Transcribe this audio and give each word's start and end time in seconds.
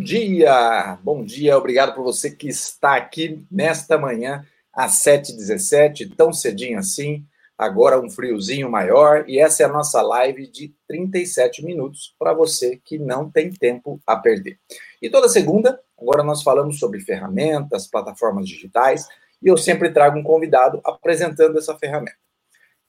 Dia, 0.00 0.98
bom 1.02 1.22
dia, 1.22 1.58
obrigado 1.58 1.94
por 1.94 2.02
você 2.02 2.30
que 2.30 2.48
está 2.48 2.96
aqui 2.96 3.44
nesta 3.50 3.98
manhã 3.98 4.46
às 4.72 4.92
7h17, 5.02 6.14
tão 6.16 6.32
cedinho 6.32 6.78
assim, 6.78 7.22
agora 7.56 8.00
um 8.00 8.08
friozinho 8.08 8.70
maior, 8.70 9.28
e 9.28 9.38
essa 9.38 9.62
é 9.62 9.66
a 9.66 9.68
nossa 9.68 10.00
live 10.00 10.46
de 10.46 10.74
37 10.88 11.62
minutos 11.62 12.14
para 12.18 12.32
você 12.32 12.80
que 12.82 12.98
não 12.98 13.30
tem 13.30 13.52
tempo 13.52 14.00
a 14.06 14.16
perder. 14.16 14.58
E 15.02 15.10
toda 15.10 15.28
segunda, 15.28 15.78
agora 16.00 16.22
nós 16.22 16.42
falamos 16.42 16.78
sobre 16.78 17.00
ferramentas, 17.00 17.86
plataformas 17.86 18.48
digitais, 18.48 19.06
e 19.42 19.48
eu 19.48 19.56
sempre 19.58 19.90
trago 19.90 20.18
um 20.18 20.22
convidado 20.22 20.80
apresentando 20.82 21.58
essa 21.58 21.76
ferramenta. 21.76 22.16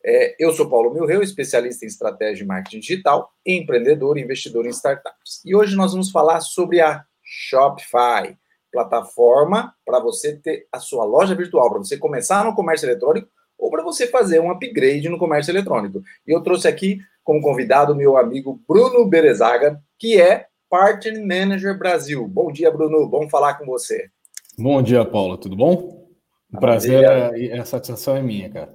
É, 0.04 0.35
eu 0.40 0.52
sou 0.54 0.70
Paulo 0.70 0.93
Milreu, 0.93 1.21
especialista 1.21 1.85
em 1.85 1.88
estratégia 1.88 2.38
de 2.38 2.46
marketing 2.46 2.80
digital, 2.80 3.32
empreendedor 3.46 4.18
e 4.18 4.21
investidor 4.21 4.66
em 4.66 4.70
startups. 4.70 5.41
E 5.46 5.54
hoje 5.54 5.76
nós 5.76 5.91
vamos 5.91 6.09
falar 6.09 6.40
sobre 6.40 6.80
a 6.80 7.05
Shopify, 7.34 8.38
plataforma 8.70 9.73
para 9.85 10.02
você 10.02 10.35
ter 10.35 10.67
a 10.70 10.80
sua 10.80 11.05
loja 11.05 11.34
virtual, 11.34 11.70
para 11.70 11.80
você 11.80 11.98
começar 11.98 12.44
no 12.44 12.54
comércio 12.54 12.85
eletrônico 12.85 13.30
ou 13.57 13.71
para 13.71 13.82
você 13.84 14.05
fazer 14.05 14.41
um 14.41 14.51
upgrade 14.51 15.07
no 15.07 15.18
comércio 15.18 15.49
eletrônico. 15.52 16.02
E 16.27 16.35
eu 16.35 16.41
trouxe 16.41 16.68
aqui 16.68 16.99
como 17.24 17.41
convidado 17.41 17.96
meu 17.96 18.18
amigo 18.18 18.62
Bruno 18.68 19.05
Berezaga, 19.05 19.82
que 19.98 20.20
é 20.20 20.48
Partner 20.70 21.26
Manager 21.26 21.77
Brasil. 21.77 22.27
Bom 22.27 22.52
dia, 22.52 22.70
Bruno. 22.70 23.07
Bom 23.07 23.29
falar 23.29 23.54
com 23.54 23.65
você. 23.65 24.09
Bom 24.57 24.82
dia, 24.82 25.05
Paulo. 25.05 25.37
Tudo 25.37 25.55
bom? 25.55 26.07
O 26.52 26.59
prazer 26.59 27.05
e 27.37 27.54
a 27.54 27.63
satisfação 27.63 28.18
é 28.18 28.21
minha, 28.21 28.49
cara 28.49 28.74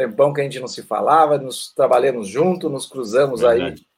tempão 0.00 0.32
que 0.32 0.40
a 0.40 0.44
gente 0.44 0.58
não 0.58 0.68
se 0.68 0.82
falava, 0.82 1.36
nos 1.36 1.74
trabalhamos 1.74 2.26
junto, 2.26 2.70
nos 2.70 2.86
cruzamos 2.86 3.42
Verdade. 3.42 3.82
aí 3.82 3.89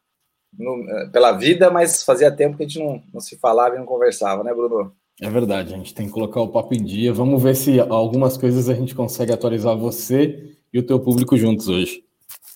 no, 0.53 0.89
eh, 0.89 1.09
pela 1.13 1.33
vida, 1.33 1.71
mas 1.71 2.03
fazia 2.03 2.31
tempo 2.31 2.57
que 2.57 2.65
a 2.65 2.67
gente 2.67 2.79
não, 2.79 3.03
não 3.13 3.21
se 3.21 3.37
falava 3.37 3.75
e 3.75 3.79
não 3.79 3.87
conversava, 3.87 4.45
né, 4.45 4.53
Bruno? 4.53 4.93
É 5.21 5.31
verdade, 5.31 5.75
a 5.75 5.77
gente 5.77 5.95
tem 5.95 6.07
que 6.07 6.13
colocar 6.13 6.41
o 6.41 6.49
papo 6.49 6.75
em 6.75 6.83
dia. 6.83 7.13
Vamos 7.13 7.43
ver 7.43 7.55
se 7.55 7.79
algumas 7.81 8.37
coisas 8.37 8.69
a 8.69 8.75
gente 8.75 8.95
consegue 8.95 9.33
atualizar 9.33 9.77
você 9.77 10.57
e 10.73 10.79
o 10.79 10.83
teu 10.83 10.99
público 10.99 11.37
juntos 11.37 11.69
hoje. 11.69 12.03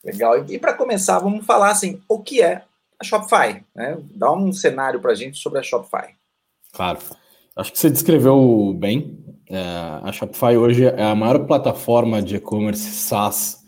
Legal. 0.05 0.45
E, 0.45 0.55
e 0.55 0.59
para 0.59 0.75
começar, 0.75 1.19
vamos 1.19 1.45
falar 1.45 1.71
assim, 1.71 2.01
o 2.09 2.21
que 2.21 2.43
é 2.43 2.63
a 2.99 3.05
Shopify? 3.05 3.63
Né? 3.75 3.99
Dá 4.15 4.33
um 4.33 4.53
cenário 4.53 5.01
para 5.01 5.13
a 5.13 5.15
gente 5.15 5.39
sobre 5.39 5.59
a 5.59 5.63
Shopify. 5.63 6.15
Claro. 6.73 6.99
Acho 7.55 7.73
que 7.73 7.79
você 7.79 7.91
descreveu 7.91 8.75
bem. 8.77 9.19
É, 9.49 9.61
a 10.03 10.13
Shopify 10.13 10.57
hoje 10.57 10.87
é 10.87 11.05
a 11.05 11.15
maior 11.15 11.47
plataforma 11.47 12.21
de 12.21 12.37
e-commerce 12.37 12.91
SaaS 12.91 13.65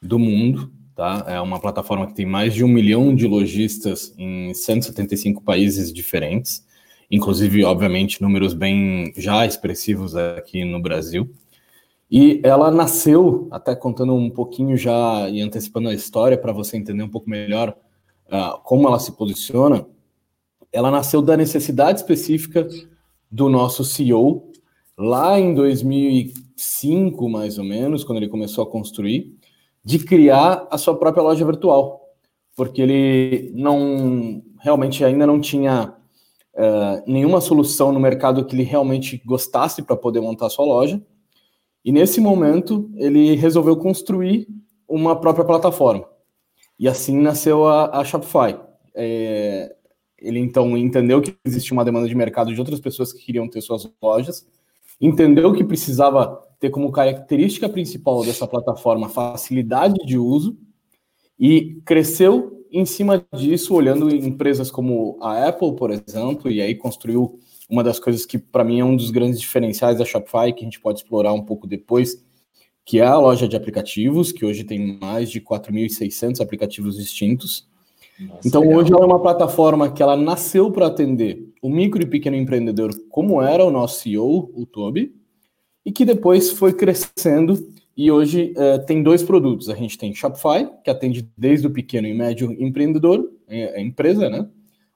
do 0.00 0.18
mundo. 0.18 0.70
Tá? 0.96 1.26
É 1.28 1.38
uma 1.42 1.60
plataforma 1.60 2.06
que 2.06 2.14
tem 2.14 2.24
mais 2.24 2.54
de 2.54 2.64
um 2.64 2.68
milhão 2.68 3.14
de 3.14 3.26
lojistas 3.28 4.14
em 4.16 4.54
175 4.54 5.42
países 5.42 5.92
diferentes, 5.92 6.66
inclusive, 7.10 7.62
obviamente, 7.64 8.22
números 8.22 8.54
bem 8.54 9.12
já 9.14 9.44
expressivos 9.44 10.16
aqui 10.16 10.64
no 10.64 10.80
Brasil. 10.80 11.30
E 12.10 12.40
ela 12.42 12.70
nasceu, 12.70 13.46
até 13.50 13.76
contando 13.76 14.14
um 14.14 14.30
pouquinho 14.30 14.74
já 14.74 15.28
e 15.28 15.42
antecipando 15.42 15.90
a 15.90 15.94
história 15.94 16.38
para 16.38 16.50
você 16.50 16.78
entender 16.78 17.02
um 17.02 17.10
pouco 17.10 17.28
melhor 17.28 17.76
uh, 18.28 18.58
como 18.62 18.88
ela 18.88 18.98
se 18.98 19.12
posiciona, 19.12 19.86
ela 20.72 20.90
nasceu 20.90 21.20
da 21.20 21.36
necessidade 21.36 22.00
específica 22.00 22.66
do 23.30 23.50
nosso 23.50 23.84
CEO 23.84 24.50
lá 24.96 25.38
em 25.38 25.52
2005, 25.52 27.28
mais 27.28 27.58
ou 27.58 27.64
menos, 27.64 28.02
quando 28.02 28.16
ele 28.16 28.28
começou 28.28 28.64
a 28.64 28.70
construir, 28.70 29.36
de 29.86 30.00
criar 30.00 30.66
a 30.68 30.76
sua 30.76 30.98
própria 30.98 31.22
loja 31.22 31.46
virtual, 31.46 32.00
porque 32.56 32.82
ele 32.82 33.52
não 33.54 34.42
realmente 34.60 35.04
ainda 35.04 35.24
não 35.24 35.40
tinha 35.40 35.94
uh, 36.54 37.02
nenhuma 37.06 37.40
solução 37.40 37.92
no 37.92 38.00
mercado 38.00 38.44
que 38.44 38.56
ele 38.56 38.64
realmente 38.64 39.22
gostasse 39.24 39.82
para 39.82 39.94
poder 39.94 40.20
montar 40.20 40.46
a 40.46 40.50
sua 40.50 40.64
loja. 40.64 41.00
E 41.84 41.92
nesse 41.92 42.20
momento 42.20 42.90
ele 42.96 43.36
resolveu 43.36 43.76
construir 43.76 44.48
uma 44.88 45.14
própria 45.14 45.44
plataforma. 45.44 46.04
E 46.76 46.88
assim 46.88 47.16
nasceu 47.20 47.64
a, 47.68 48.00
a 48.00 48.04
Shopify. 48.04 48.58
É, 48.92 49.72
ele 50.18 50.40
então 50.40 50.76
entendeu 50.76 51.22
que 51.22 51.36
existia 51.44 51.72
uma 51.72 51.84
demanda 51.84 52.08
de 52.08 52.14
mercado 52.16 52.52
de 52.52 52.58
outras 52.58 52.80
pessoas 52.80 53.12
que 53.12 53.24
queriam 53.24 53.46
ter 53.46 53.60
suas 53.60 53.88
lojas, 54.02 54.48
entendeu 55.00 55.52
que 55.52 55.62
precisava 55.62 56.44
ter 56.58 56.70
como 56.70 56.92
característica 56.92 57.68
principal 57.68 58.24
dessa 58.24 58.46
plataforma 58.46 59.08
facilidade 59.08 59.94
de 60.04 60.18
uso 60.18 60.56
e 61.38 61.80
cresceu 61.84 62.64
em 62.70 62.84
cima 62.84 63.24
disso, 63.34 63.74
olhando 63.74 64.14
empresas 64.14 64.70
como 64.70 65.18
a 65.20 65.48
Apple, 65.48 65.76
por 65.76 65.90
exemplo, 65.90 66.50
e 66.50 66.60
aí 66.60 66.74
construiu 66.74 67.38
uma 67.70 67.82
das 67.82 67.98
coisas 67.98 68.26
que 68.26 68.38
para 68.38 68.64
mim 68.64 68.80
é 68.80 68.84
um 68.84 68.96
dos 68.96 69.10
grandes 69.10 69.40
diferenciais 69.40 69.98
da 69.98 70.04
Shopify, 70.04 70.52
que 70.52 70.60
a 70.60 70.64
gente 70.64 70.80
pode 70.80 71.00
explorar 71.00 71.32
um 71.32 71.42
pouco 71.42 71.66
depois, 71.66 72.24
que 72.84 73.00
é 73.00 73.06
a 73.06 73.18
loja 73.18 73.48
de 73.48 73.56
aplicativos, 73.56 74.32
que 74.32 74.44
hoje 74.44 74.64
tem 74.64 74.98
mais 75.00 75.30
de 75.30 75.40
4.600 75.40 76.40
aplicativos 76.40 76.96
distintos 76.96 77.66
nossa, 78.18 78.48
então 78.48 78.62
legal. 78.62 78.78
hoje 78.78 78.92
ela 78.92 79.02
é 79.02 79.06
uma 79.06 79.20
plataforma 79.20 79.90
que 79.92 80.02
ela 80.02 80.16
nasceu 80.16 80.70
para 80.70 80.86
atender 80.86 81.52
o 81.60 81.68
micro 81.68 82.02
e 82.02 82.06
pequeno 82.06 82.36
empreendedor, 82.36 82.90
como 83.10 83.42
era 83.42 83.64
o 83.64 83.70
nosso 83.70 84.00
CEO, 84.00 84.50
o 84.54 84.64
Toby, 84.64 85.14
e 85.86 85.92
que 85.92 86.04
depois 86.04 86.50
foi 86.50 86.72
crescendo 86.72 87.72
e 87.96 88.10
hoje 88.10 88.52
é, 88.56 88.76
tem 88.78 89.04
dois 89.04 89.22
produtos. 89.22 89.70
A 89.70 89.74
gente 89.76 89.96
tem 89.96 90.12
Shopify, 90.12 90.68
que 90.82 90.90
atende 90.90 91.30
desde 91.38 91.68
o 91.68 91.70
pequeno 91.70 92.08
e 92.08 92.12
médio 92.12 92.52
empreendedor, 92.60 93.30
é 93.48 93.80
empresa, 93.80 94.28
né? 94.28 94.48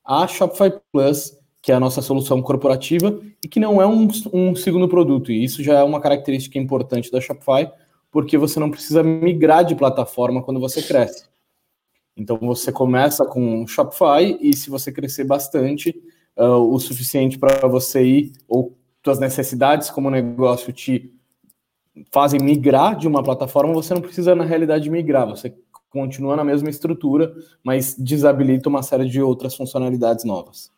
A 0.04 0.26
Shopify 0.26 0.72
Plus, 0.92 1.38
que 1.62 1.70
é 1.70 1.76
a 1.76 1.80
nossa 1.80 2.02
solução 2.02 2.42
corporativa 2.42 3.20
e 3.42 3.46
que 3.46 3.60
não 3.60 3.80
é 3.80 3.86
um, 3.86 4.08
um 4.32 4.56
segundo 4.56 4.88
produto. 4.88 5.30
E 5.30 5.44
isso 5.44 5.62
já 5.62 5.78
é 5.78 5.84
uma 5.84 6.00
característica 6.00 6.58
importante 6.58 7.10
da 7.12 7.20
Shopify, 7.20 7.70
porque 8.10 8.36
você 8.36 8.58
não 8.58 8.70
precisa 8.70 9.02
migrar 9.02 9.64
de 9.64 9.76
plataforma 9.76 10.42
quando 10.42 10.58
você 10.58 10.82
cresce. 10.82 11.28
Então 12.16 12.36
você 12.38 12.72
começa 12.72 13.24
com 13.24 13.64
Shopify 13.66 14.36
e 14.40 14.54
se 14.56 14.68
você 14.68 14.90
crescer 14.90 15.24
bastante, 15.24 15.94
uh, 16.36 16.74
o 16.74 16.78
suficiente 16.80 17.38
para 17.38 17.68
você 17.68 18.02
ir, 18.02 18.32
ou 18.48 18.76
suas 19.04 19.18
necessidades 19.18 19.90
como 19.90 20.10
negócio 20.10 20.72
te 20.72 21.12
fazem 22.10 22.40
migrar 22.40 22.96
de 22.96 23.08
uma 23.08 23.22
plataforma, 23.22 23.72
você 23.72 23.94
não 23.94 24.00
precisa 24.00 24.34
na 24.34 24.44
realidade 24.44 24.90
migrar, 24.90 25.26
você 25.26 25.54
continua 25.90 26.36
na 26.36 26.44
mesma 26.44 26.70
estrutura, 26.70 27.34
mas 27.64 27.94
desabilita 27.98 28.68
uma 28.68 28.82
série 28.82 29.06
de 29.06 29.20
outras 29.20 29.54
funcionalidades 29.54 30.24
novas. 30.24 30.70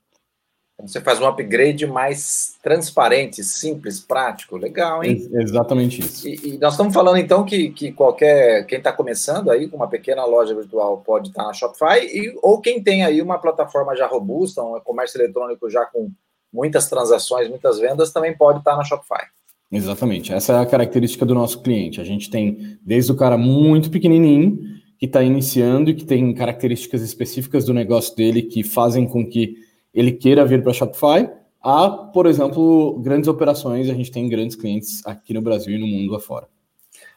Você 0.80 1.00
faz 1.00 1.20
um 1.20 1.26
upgrade 1.26 1.86
mais 1.86 2.56
transparente, 2.60 3.44
simples, 3.44 4.00
prático, 4.00 4.56
legal, 4.56 5.04
hein? 5.04 5.28
exatamente 5.34 6.00
isso. 6.00 6.26
E, 6.26 6.54
e, 6.54 6.58
nós 6.58 6.72
estamos 6.72 6.92
falando 6.92 7.18
então 7.18 7.44
que, 7.44 7.70
que 7.70 7.92
qualquer 7.92 8.66
quem 8.66 8.78
está 8.78 8.92
começando 8.92 9.50
aí 9.50 9.68
com 9.68 9.76
uma 9.76 9.86
pequena 9.86 10.24
loja 10.24 10.54
virtual 10.54 10.98
pode 10.98 11.28
estar 11.28 11.42
tá 11.42 11.48
na 11.48 11.54
Shopify, 11.54 12.04
e, 12.04 12.36
ou 12.42 12.60
quem 12.60 12.82
tem 12.82 13.04
aí 13.04 13.22
uma 13.22 13.38
plataforma 13.38 13.94
já 13.94 14.08
robusta, 14.08 14.62
um 14.62 14.80
comércio 14.80 15.20
eletrônico 15.20 15.70
já 15.70 15.84
com 15.86 16.10
muitas 16.52 16.88
transações, 16.88 17.48
muitas 17.48 17.78
vendas, 17.78 18.12
também 18.12 18.36
pode 18.36 18.58
estar 18.58 18.76
na 18.76 18.84
Shopify. 18.84 19.24
Exatamente, 19.70 20.32
essa 20.32 20.52
é 20.52 20.58
a 20.58 20.66
característica 20.66 21.24
do 21.24 21.34
nosso 21.34 21.62
cliente. 21.62 22.00
A 22.00 22.04
gente 22.04 22.28
tem 22.28 22.78
desde 22.82 23.10
o 23.10 23.16
cara 23.16 23.38
muito 23.38 23.90
pequenininho 23.90 24.58
que 24.98 25.06
está 25.06 25.22
iniciando 25.22 25.90
e 25.90 25.94
que 25.94 26.04
tem 26.04 26.32
características 26.34 27.02
específicas 27.02 27.64
do 27.64 27.72
negócio 27.72 28.14
dele 28.14 28.42
que 28.42 28.62
fazem 28.62 29.06
com 29.06 29.26
que 29.26 29.56
ele 29.94 30.12
queira 30.12 30.44
vir 30.44 30.62
para 30.62 30.72
Shopify, 30.72 31.28
há, 31.62 31.88
por 31.88 32.26
exemplo, 32.26 32.98
grandes 33.00 33.28
operações, 33.28 33.88
a 33.88 33.94
gente 33.94 34.10
tem 34.10 34.28
grandes 34.28 34.56
clientes 34.56 35.04
aqui 35.06 35.32
no 35.32 35.42
Brasil 35.42 35.74
e 35.74 35.78
no 35.78 35.86
mundo 35.86 36.14
afora. 36.14 36.46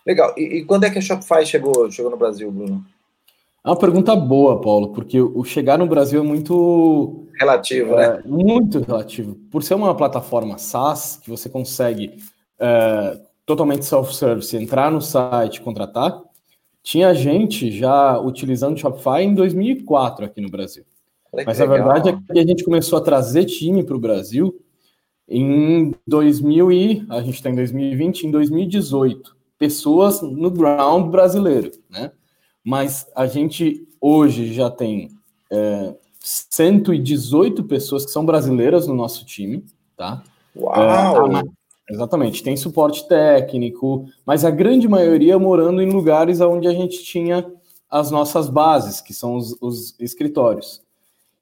Legal. 0.05 0.33
E, 0.37 0.59
e 0.59 0.65
quando 0.65 0.85
é 0.85 0.89
que 0.89 0.99
a 0.99 1.01
Shopify 1.01 1.45
chegou, 1.45 1.91
chegou 1.91 2.11
no 2.11 2.17
Brasil, 2.17 2.51
Bruno? 2.51 2.85
É 3.65 3.69
uma 3.69 3.75
pergunta 3.75 4.15
boa, 4.15 4.61
Paulo, 4.61 4.89
porque 4.89 5.19
o 5.19 5.43
chegar 5.43 5.79
no 5.79 5.87
Brasil 5.87 6.21
é 6.21 6.23
muito 6.23 7.25
relativo, 7.33 7.95
é, 7.95 8.17
né? 8.17 8.23
Muito 8.23 8.79
relativo. 8.79 9.33
Por 9.49 9.63
ser 9.63 9.73
uma 9.73 9.95
plataforma 9.95 10.59
SaaS 10.59 11.19
que 11.23 11.31
você 11.31 11.49
consegue 11.49 12.15
é, 12.59 13.19
totalmente 13.43 13.83
self-service, 13.83 14.55
entrar 14.55 14.91
no 14.91 15.01
site, 15.01 15.61
contratar, 15.61 16.21
tinha 16.83 17.11
gente 17.15 17.71
já 17.71 18.19
utilizando 18.19 18.77
Shopify 18.77 19.23
em 19.23 19.33
2004 19.33 20.25
aqui 20.25 20.39
no 20.39 20.51
Brasil. 20.51 20.85
Mas 21.43 21.59
a 21.59 21.65
verdade 21.65 22.09
é 22.09 22.33
que 22.33 22.39
a 22.39 22.45
gente 22.45 22.63
começou 22.63 22.99
a 22.99 23.01
trazer 23.01 23.45
time 23.45 23.83
para 23.83 23.95
o 23.95 23.99
Brasil 23.99 24.55
em 25.27 25.91
2000 26.05 26.71
e 26.71 27.05
a 27.09 27.19
gente 27.21 27.33
está 27.33 27.49
em 27.49 27.55
2020, 27.55 28.27
em 28.27 28.31
2018, 28.31 29.35
pessoas 29.57 30.21
no 30.21 30.51
ground 30.51 31.09
brasileiro, 31.09 31.71
né? 31.89 32.11
Mas 32.65 33.07
a 33.15 33.27
gente 33.27 33.87
hoje 34.01 34.51
já 34.51 34.71
tem 34.71 35.11
é, 35.51 35.93
118 36.19 37.63
pessoas 37.65 38.05
que 38.05 38.11
são 38.11 38.25
brasileiras 38.25 38.87
no 38.87 38.95
nosso 38.95 39.23
time, 39.23 39.63
tá? 39.95 40.23
Uau! 40.55 41.37
É, 41.37 41.43
exatamente, 41.89 42.41
tem 42.41 42.57
suporte 42.57 43.07
técnico, 43.07 44.05
mas 44.25 44.43
a 44.43 44.49
grande 44.49 44.87
maioria 44.87 45.37
morando 45.37 45.79
em 45.81 45.91
lugares 45.91 46.41
onde 46.41 46.67
a 46.67 46.73
gente 46.73 47.03
tinha 47.03 47.45
as 47.87 48.09
nossas 48.09 48.49
bases, 48.49 48.99
que 48.99 49.13
são 49.13 49.35
os, 49.35 49.55
os 49.61 49.95
escritórios. 49.99 50.81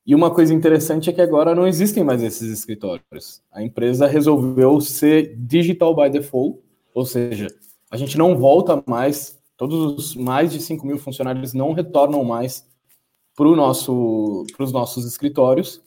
E 0.05 0.13
uma 0.13 0.29
coisa 0.29 0.53
interessante 0.53 1.09
é 1.09 1.13
que 1.13 1.21
agora 1.21 1.55
não 1.55 1.65
existem 1.65 2.03
mais 2.03 2.21
esses 2.21 2.51
escritórios. 2.51 3.41
A 3.49 3.63
empresa 3.63 4.05
resolveu 4.05 4.81
ser 4.81 5.33
digital 5.37 5.95
by 5.95 6.09
default, 6.09 6.59
ou 6.93 7.05
seja, 7.05 7.47
a 7.89 7.95
gente 7.95 8.17
não 8.17 8.35
volta 8.35 8.83
mais, 8.85 9.39
todos 9.63 10.09
os 10.09 10.15
mais 10.15 10.51
de 10.51 10.59
5 10.59 10.85
mil 10.85 10.97
funcionários 10.97 11.53
não 11.53 11.71
retornam 11.71 12.21
mais 12.21 12.67
para 13.33 13.47
nosso, 13.47 14.45
os 14.59 14.73
nossos 14.73 15.05
escritórios. 15.05 15.81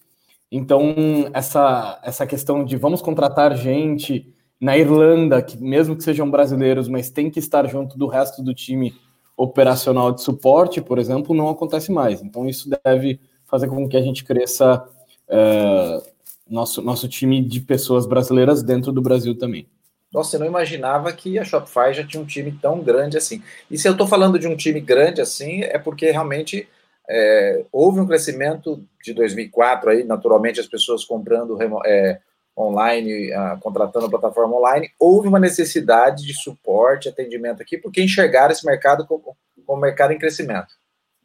Então, 0.50 0.94
essa, 1.34 2.00
essa 2.02 2.26
questão 2.26 2.64
de 2.64 2.74
vamos 2.78 3.02
contratar 3.02 3.54
gente 3.54 4.32
na 4.58 4.78
Irlanda, 4.78 5.42
que 5.42 5.62
mesmo 5.62 5.94
que 5.94 6.02
sejam 6.02 6.30
brasileiros, 6.30 6.88
mas 6.88 7.10
tem 7.10 7.30
que 7.30 7.38
estar 7.38 7.68
junto 7.68 7.98
do 7.98 8.06
resto 8.06 8.42
do 8.42 8.54
time 8.54 8.94
operacional 9.36 10.10
de 10.10 10.22
suporte, 10.22 10.80
por 10.80 10.98
exemplo, 10.98 11.36
não 11.36 11.50
acontece 11.50 11.92
mais. 11.92 12.22
Então, 12.22 12.48
isso 12.48 12.70
deve 12.82 13.20
fazer 13.44 13.68
com 13.68 13.86
que 13.86 13.98
a 13.98 14.02
gente 14.02 14.24
cresça 14.24 14.88
uh, 15.28 16.02
nosso, 16.48 16.80
nosso 16.80 17.06
time 17.08 17.42
de 17.42 17.60
pessoas 17.60 18.06
brasileiras 18.06 18.62
dentro 18.62 18.90
do 18.90 19.02
Brasil 19.02 19.36
também. 19.36 19.68
Nossa, 20.16 20.36
eu 20.36 20.40
não 20.40 20.46
imaginava 20.46 21.12
que 21.12 21.38
a 21.38 21.44
Shopify 21.44 21.92
já 21.92 22.02
tinha 22.02 22.22
um 22.22 22.24
time 22.24 22.50
tão 22.50 22.80
grande 22.80 23.18
assim. 23.18 23.42
E 23.70 23.76
se 23.76 23.86
eu 23.86 23.92
estou 23.92 24.06
falando 24.06 24.38
de 24.38 24.48
um 24.48 24.56
time 24.56 24.80
grande 24.80 25.20
assim, 25.20 25.60
é 25.60 25.76
porque 25.76 26.10
realmente 26.10 26.66
é, 27.06 27.66
houve 27.70 28.00
um 28.00 28.06
crescimento 28.06 28.82
de 29.04 29.12
2004 29.12 29.90
aí, 29.90 30.04
naturalmente 30.04 30.58
as 30.58 30.66
pessoas 30.66 31.04
comprando 31.04 31.58
é, 31.84 32.18
online, 32.56 33.30
uh, 33.30 33.60
contratando 33.60 34.06
a 34.06 34.08
plataforma 34.08 34.56
online, 34.56 34.88
houve 34.98 35.28
uma 35.28 35.38
necessidade 35.38 36.24
de 36.24 36.32
suporte, 36.32 37.10
atendimento 37.10 37.60
aqui, 37.60 37.76
porque 37.76 38.02
enxergaram 38.02 38.52
esse 38.52 38.64
mercado 38.64 39.06
como, 39.06 39.36
como 39.66 39.82
mercado 39.82 40.14
em 40.14 40.18
crescimento. 40.18 40.68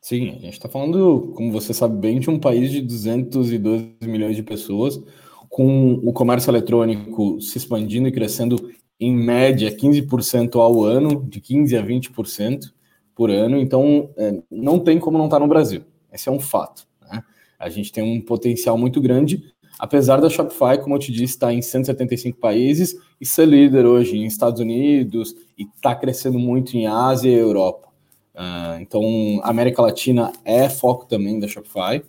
Sim, 0.01 0.31
a 0.31 0.39
gente 0.39 0.53
está 0.53 0.67
falando, 0.67 1.31
como 1.37 1.49
você 1.49 1.73
sabe 1.73 1.95
bem, 1.95 2.19
de 2.19 2.29
um 2.29 2.37
país 2.37 2.69
de 2.69 2.81
212 2.81 3.95
milhões 4.01 4.35
de 4.35 4.43
pessoas, 4.43 5.01
com 5.47 5.93
o 6.03 6.11
comércio 6.11 6.49
eletrônico 6.49 7.39
se 7.41 7.57
expandindo 7.57 8.07
e 8.07 8.11
crescendo 8.11 8.71
em 9.01 9.11
média 9.11 9.75
15% 9.75 10.55
ao 10.57 10.83
ano, 10.83 11.25
de 11.27 11.41
15% 11.41 11.79
a 11.79 11.83
20% 11.83 12.71
por 13.15 13.31
ano. 13.31 13.57
Então, 13.57 14.11
é, 14.15 14.39
não 14.51 14.77
tem 14.77 14.99
como 14.99 15.17
não 15.17 15.25
estar 15.25 15.37
tá 15.37 15.43
no 15.43 15.49
Brasil. 15.49 15.81
Esse 16.13 16.29
é 16.29 16.31
um 16.31 16.39
fato. 16.39 16.87
Né? 17.01 17.23
A 17.57 17.67
gente 17.67 17.91
tem 17.91 18.03
um 18.03 18.21
potencial 18.21 18.77
muito 18.77 19.01
grande, 19.01 19.43
apesar 19.79 20.21
da 20.21 20.29
Shopify, 20.29 20.79
como 20.79 20.93
eu 20.93 20.99
te 20.99 21.11
disse, 21.11 21.33
estar 21.33 21.47
tá 21.47 21.53
em 21.53 21.63
175 21.63 22.37
países 22.37 22.95
e 23.19 23.25
ser 23.25 23.47
líder 23.47 23.87
hoje 23.87 24.15
em 24.15 24.25
Estados 24.25 24.61
Unidos 24.61 25.35
e 25.57 25.63
está 25.63 25.95
crescendo 25.95 26.37
muito 26.37 26.77
em 26.77 26.85
Ásia 26.85 27.31
e 27.31 27.33
Europa. 27.33 27.89
Uh, 28.35 28.79
então, 28.81 29.03
América 29.41 29.81
Latina 29.81 30.31
é 30.45 30.69
foco 30.69 31.07
também 31.07 31.39
da 31.39 31.47
Shopify 31.47 32.03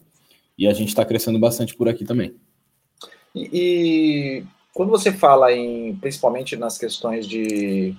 e 0.59 0.69
a 0.69 0.75
gente 0.75 0.88
está 0.88 1.06
crescendo 1.06 1.38
bastante 1.38 1.75
por 1.75 1.88
aqui 1.88 2.05
também. 2.05 2.35
E, 3.35 4.45
quando 4.73 4.91
você 4.91 5.13
fala 5.13 5.53
em, 5.53 5.97
principalmente 5.97 6.57
nas 6.57 6.79
questões 6.79 7.27
de, 7.27 7.95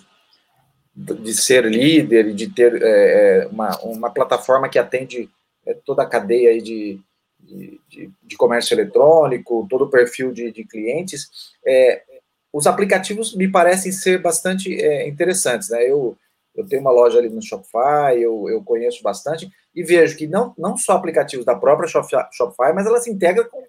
de 0.95 1.33
ser 1.33 1.65
líder 1.65 2.27
e 2.27 2.33
de 2.33 2.49
ter 2.49 2.81
é, 2.81 3.43
é, 3.43 3.47
uma, 3.47 3.77
uma 3.81 4.09
plataforma 4.09 4.67
que 4.67 4.79
atende 4.79 5.29
é, 5.65 5.73
toda 5.73 6.03
a 6.03 6.07
cadeia 6.07 6.59
de, 6.61 6.99
de, 7.39 7.79
de, 8.21 8.37
comércio 8.37 8.73
eletrônico, 8.73 9.67
todo 9.69 9.85
o 9.85 9.89
perfil 9.89 10.31
de, 10.31 10.51
de 10.51 10.63
clientes, 10.63 11.53
é, 11.65 12.03
os 12.51 12.67
aplicativos 12.67 13.35
me 13.35 13.49
parecem 13.49 13.91
ser 13.91 14.21
bastante 14.21 14.73
é, 14.75 15.07
interessantes. 15.07 15.69
Né? 15.69 15.89
Eu, 15.89 16.17
eu 16.55 16.65
tenho 16.65 16.81
uma 16.81 16.91
loja 16.91 17.19
ali 17.19 17.29
no 17.29 17.41
Shopify, 17.41 18.17
eu, 18.17 18.49
eu 18.49 18.63
conheço 18.63 19.01
bastante, 19.03 19.49
e 19.75 19.83
vejo 19.83 20.17
que 20.17 20.27
não, 20.27 20.53
não 20.57 20.75
só 20.77 20.93
aplicativos 20.93 21.45
da 21.45 21.55
própria 21.55 21.87
Shopify, 21.87 22.73
mas 22.73 22.85
ela 22.85 22.99
se 22.99 23.11
integra 23.11 23.43
com 23.45 23.63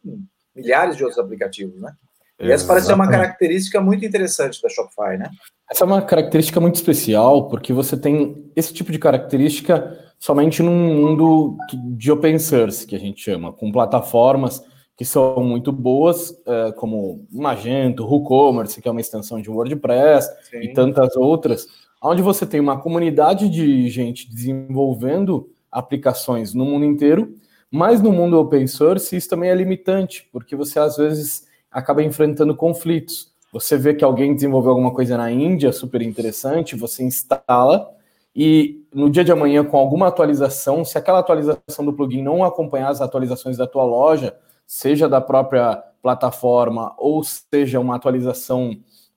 milhares 0.55 0.97
de 0.97 1.05
outros 1.05 1.23
aplicativos, 1.23 1.81
né? 1.81 1.95
E 2.41 2.51
essa 2.51 2.67
parece 2.67 2.87
ser 2.87 2.95
uma 2.95 3.09
característica 3.09 3.81
muito 3.81 4.05
interessante 4.05 4.61
da 4.61 4.69
Shopify, 4.69 5.17
né? 5.17 5.31
Essa 5.71 5.85
é 5.85 5.87
uma 5.87 6.03
característica 6.03 6.61
muito 6.61 6.75
especial, 6.75 7.49
porque 7.49 7.73
você 7.73 7.97
tem 7.97 8.51
esse 8.55 8.73
tipo 8.73 8.93
de 8.93 8.99
característica 8.99 9.99
somente 10.19 10.63
num 10.63 10.95
mundo 10.95 11.57
de 11.97 12.11
open 12.11 12.39
source, 12.39 12.87
que 12.87 12.97
a 12.97 12.99
gente 12.99 13.23
chama, 13.23 13.53
com 13.53 13.71
plataformas 13.71 14.63
que 14.97 15.05
são 15.05 15.43
muito 15.43 15.73
boas, 15.73 16.33
é, 16.47 16.73
como 16.73 17.27
Magento, 17.33 18.05
WooCommerce, 18.05 18.81
que 18.81 18.89
é 18.89 18.91
uma 18.91 19.01
extensão 19.01 19.41
de 19.41 19.51
WordPress, 19.51 20.29
Sim. 20.51 20.59
e 20.59 20.73
tantas 20.73 21.17
outras, 21.17 21.67
onde 22.03 22.23
você 22.23 22.47
tem 22.47 22.61
uma 22.61 22.81
comunidade 22.81 23.49
de 23.49 23.89
gente 23.89 24.31
desenvolvendo 24.33 25.51
aplicações 25.71 26.55
no 26.55 26.65
mundo 26.65 26.85
inteiro, 26.85 27.35
mas 27.71 28.01
no 28.01 28.13
mundo 28.13 28.39
open 28.39 28.67
source 28.69 29.17
isso 29.17 29.29
também 29.29 29.51
é 29.51 29.55
limitante, 29.55 30.29
porque 30.33 30.55
você 30.55 30.79
às 30.79 30.97
vezes 30.97 31.45
acaba 31.75 32.05
enfrentando 32.05 32.55
conflitos. 32.55 33.35
Você 33.53 33.77
vê 33.77 33.93
que 33.93 34.05
alguém 34.05 34.33
desenvolveu 34.33 34.71
alguma 34.71 34.95
coisa 34.95 35.17
na 35.17 35.31
Índia 35.31 35.73
super 35.73 36.01
interessante, 36.01 36.77
você 36.77 37.03
instala 37.03 37.91
e 38.35 38.85
no 38.93 39.11
dia 39.11 39.25
de 39.25 39.33
amanhã 39.33 39.65
com 39.65 39.77
alguma 39.77 40.09
atualização, 40.09 40.85
se 40.85 40.97
aquela 40.97 41.19
atualização 41.19 41.85
do 41.85 41.93
plugin 41.93 42.23
não 42.23 42.45
acompanhar 42.45 42.89
as 42.89 43.01
atualizações 43.01 43.57
da 43.57 43.67
tua 43.67 43.85
loja, 43.85 44.37
seja 44.67 45.09
da 45.09 45.21
própria 45.21 45.83
plataforma 46.01 46.95
ou 46.97 47.23
seja 47.23 47.81
uma 47.81 47.97
atualização 47.97 48.71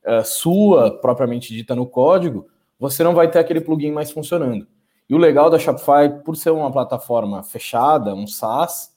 uh, 0.05 0.23
sua 0.23 0.91
propriamente 0.99 1.53
dita 1.53 1.75
no 1.75 1.85
código, 1.85 2.47
você 2.79 3.03
não 3.03 3.15
vai 3.15 3.29
ter 3.29 3.39
aquele 3.39 3.61
plugin 3.61 3.91
mais 3.91 4.11
funcionando. 4.11 4.67
E 5.09 5.15
o 5.15 5.17
legal 5.17 5.49
da 5.49 5.57
Shopify, 5.57 6.21
por 6.23 6.35
ser 6.35 6.51
uma 6.51 6.71
plataforma 6.71 7.41
fechada, 7.41 8.13
um 8.13 8.27
SaaS, 8.27 8.96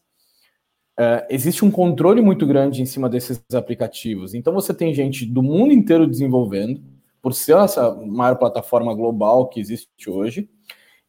é, 1.00 1.26
existe 1.30 1.64
um 1.64 1.70
controle 1.70 2.20
muito 2.20 2.46
grande 2.46 2.82
em 2.82 2.84
cima 2.84 3.08
desses 3.08 3.42
aplicativos. 3.54 4.34
Então 4.34 4.52
você 4.52 4.74
tem 4.74 4.92
gente 4.92 5.24
do 5.24 5.42
mundo 5.42 5.72
inteiro 5.72 6.06
desenvolvendo, 6.06 6.82
por 7.22 7.32
ser 7.32 7.56
essa 7.56 7.90
maior 7.94 8.36
plataforma 8.36 8.92
global 8.92 9.48
que 9.48 9.58
existe 9.58 10.10
hoje, 10.10 10.46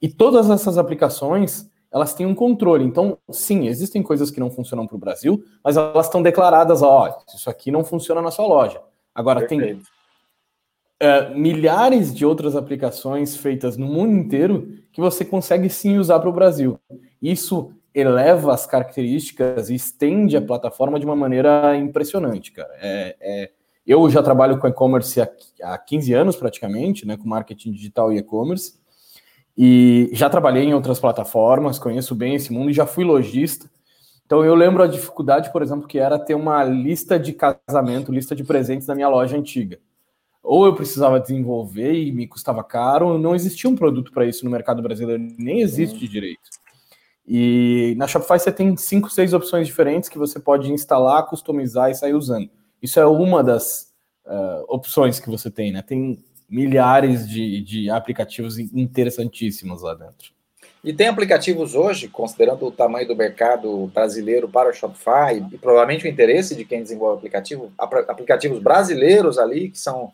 e 0.01 0.07
todas 0.07 0.49
essas 0.49 0.77
aplicações 0.77 1.69
elas 1.91 2.13
têm 2.13 2.25
um 2.25 2.33
controle. 2.33 2.85
Então, 2.85 3.17
sim, 3.29 3.67
existem 3.67 4.01
coisas 4.01 4.31
que 4.31 4.39
não 4.39 4.49
funcionam 4.49 4.87
para 4.87 4.95
o 4.95 4.99
Brasil, 4.99 5.43
mas 5.61 5.75
elas 5.75 6.05
estão 6.05 6.23
declaradas, 6.23 6.81
ó, 6.81 7.13
isso 7.35 7.49
aqui 7.49 7.69
não 7.69 7.83
funciona 7.83 8.21
na 8.21 8.31
sua 8.31 8.47
loja. 8.47 8.81
Agora 9.13 9.41
Perfeito. 9.41 9.83
tem 10.99 11.05
uh, 11.35 11.37
milhares 11.37 12.15
de 12.15 12.25
outras 12.25 12.55
aplicações 12.55 13.35
feitas 13.35 13.75
no 13.75 13.87
mundo 13.87 14.13
inteiro 14.13 14.69
que 14.93 15.01
você 15.01 15.25
consegue 15.25 15.67
sim 15.67 15.97
usar 15.97 16.21
para 16.21 16.29
o 16.29 16.33
Brasil. 16.33 16.79
Isso 17.21 17.73
eleva 17.93 18.53
as 18.53 18.65
características 18.65 19.69
e 19.69 19.75
estende 19.75 20.37
a 20.37 20.41
plataforma 20.41 20.99
de 20.99 21.05
uma 21.05 21.15
maneira 21.15 21.75
impressionante, 21.75 22.51
cara. 22.51 22.71
É, 22.81 23.15
é, 23.19 23.51
eu 23.85 24.09
já 24.09 24.23
trabalho 24.23 24.57
com 24.59 24.67
e-commerce 24.67 25.19
há, 25.21 25.29
há 25.63 25.77
15 25.77 26.13
anos 26.13 26.35
praticamente, 26.35 27.05
né, 27.05 27.17
com 27.17 27.27
marketing 27.27 27.71
digital 27.71 28.11
e 28.13 28.17
e-commerce, 28.17 28.79
e 29.57 30.09
já 30.13 30.29
trabalhei 30.29 30.63
em 30.63 30.73
outras 30.73 30.99
plataformas, 30.99 31.77
conheço 31.77 32.15
bem 32.15 32.35
esse 32.35 32.53
mundo 32.53 32.69
e 32.69 32.73
já 32.73 32.85
fui 32.85 33.03
lojista. 33.03 33.69
Então 34.25 34.45
eu 34.45 34.55
lembro 34.55 34.81
a 34.81 34.87
dificuldade, 34.87 35.51
por 35.51 35.61
exemplo, 35.61 35.87
que 35.87 35.99
era 35.99 36.17
ter 36.17 36.35
uma 36.35 36.63
lista 36.63 37.19
de 37.19 37.33
casamento, 37.33 38.13
lista 38.13 38.33
de 38.33 38.43
presentes 38.45 38.87
na 38.87 38.95
minha 38.95 39.09
loja 39.09 39.37
antiga 39.37 39.77
ou 40.43 40.65
eu 40.65 40.73
precisava 40.73 41.19
desenvolver 41.19 41.93
e 41.93 42.11
me 42.11 42.27
custava 42.27 42.63
caro, 42.63 43.17
não 43.17 43.35
existia 43.35 43.69
um 43.69 43.75
produto 43.75 44.11
para 44.11 44.25
isso 44.25 44.43
no 44.43 44.51
mercado 44.51 44.81
brasileiro, 44.81 45.23
nem 45.37 45.61
existe 45.61 46.03
uhum. 46.03 46.11
direito. 46.11 46.41
E 47.33 47.95
na 47.95 48.07
Shopify 48.07 48.37
você 48.37 48.51
tem 48.51 48.75
cinco, 48.75 49.09
seis 49.09 49.31
opções 49.31 49.65
diferentes 49.65 50.09
que 50.09 50.17
você 50.17 50.37
pode 50.37 50.69
instalar, 50.69 51.25
customizar 51.27 51.89
e 51.89 51.95
sair 51.95 52.13
usando. 52.13 52.49
Isso 52.83 52.99
é 52.99 53.05
uma 53.05 53.41
das 53.41 53.93
uh, 54.25 54.65
opções 54.67 55.17
que 55.17 55.29
você 55.29 55.49
tem, 55.49 55.71
né? 55.71 55.81
Tem 55.81 56.21
milhares 56.49 57.25
de, 57.25 57.61
de 57.61 57.89
aplicativos 57.89 58.59
interessantíssimos 58.59 59.81
lá 59.81 59.93
dentro. 59.93 60.33
E 60.83 60.91
tem 60.91 61.07
aplicativos 61.07 61.73
hoje, 61.73 62.09
considerando 62.09 62.65
o 62.65 62.71
tamanho 62.71 63.07
do 63.07 63.15
mercado 63.15 63.87
brasileiro 63.93 64.49
para 64.49 64.69
o 64.69 64.73
Shopify 64.73 65.41
e 65.53 65.57
provavelmente 65.57 66.03
o 66.03 66.09
interesse 66.09 66.53
de 66.53 66.65
quem 66.65 66.81
desenvolve 66.81 67.19
aplicativo, 67.19 67.71
aplicativos 67.77 68.59
brasileiros 68.59 69.37
ali 69.37 69.69
que 69.69 69.79
são 69.79 70.11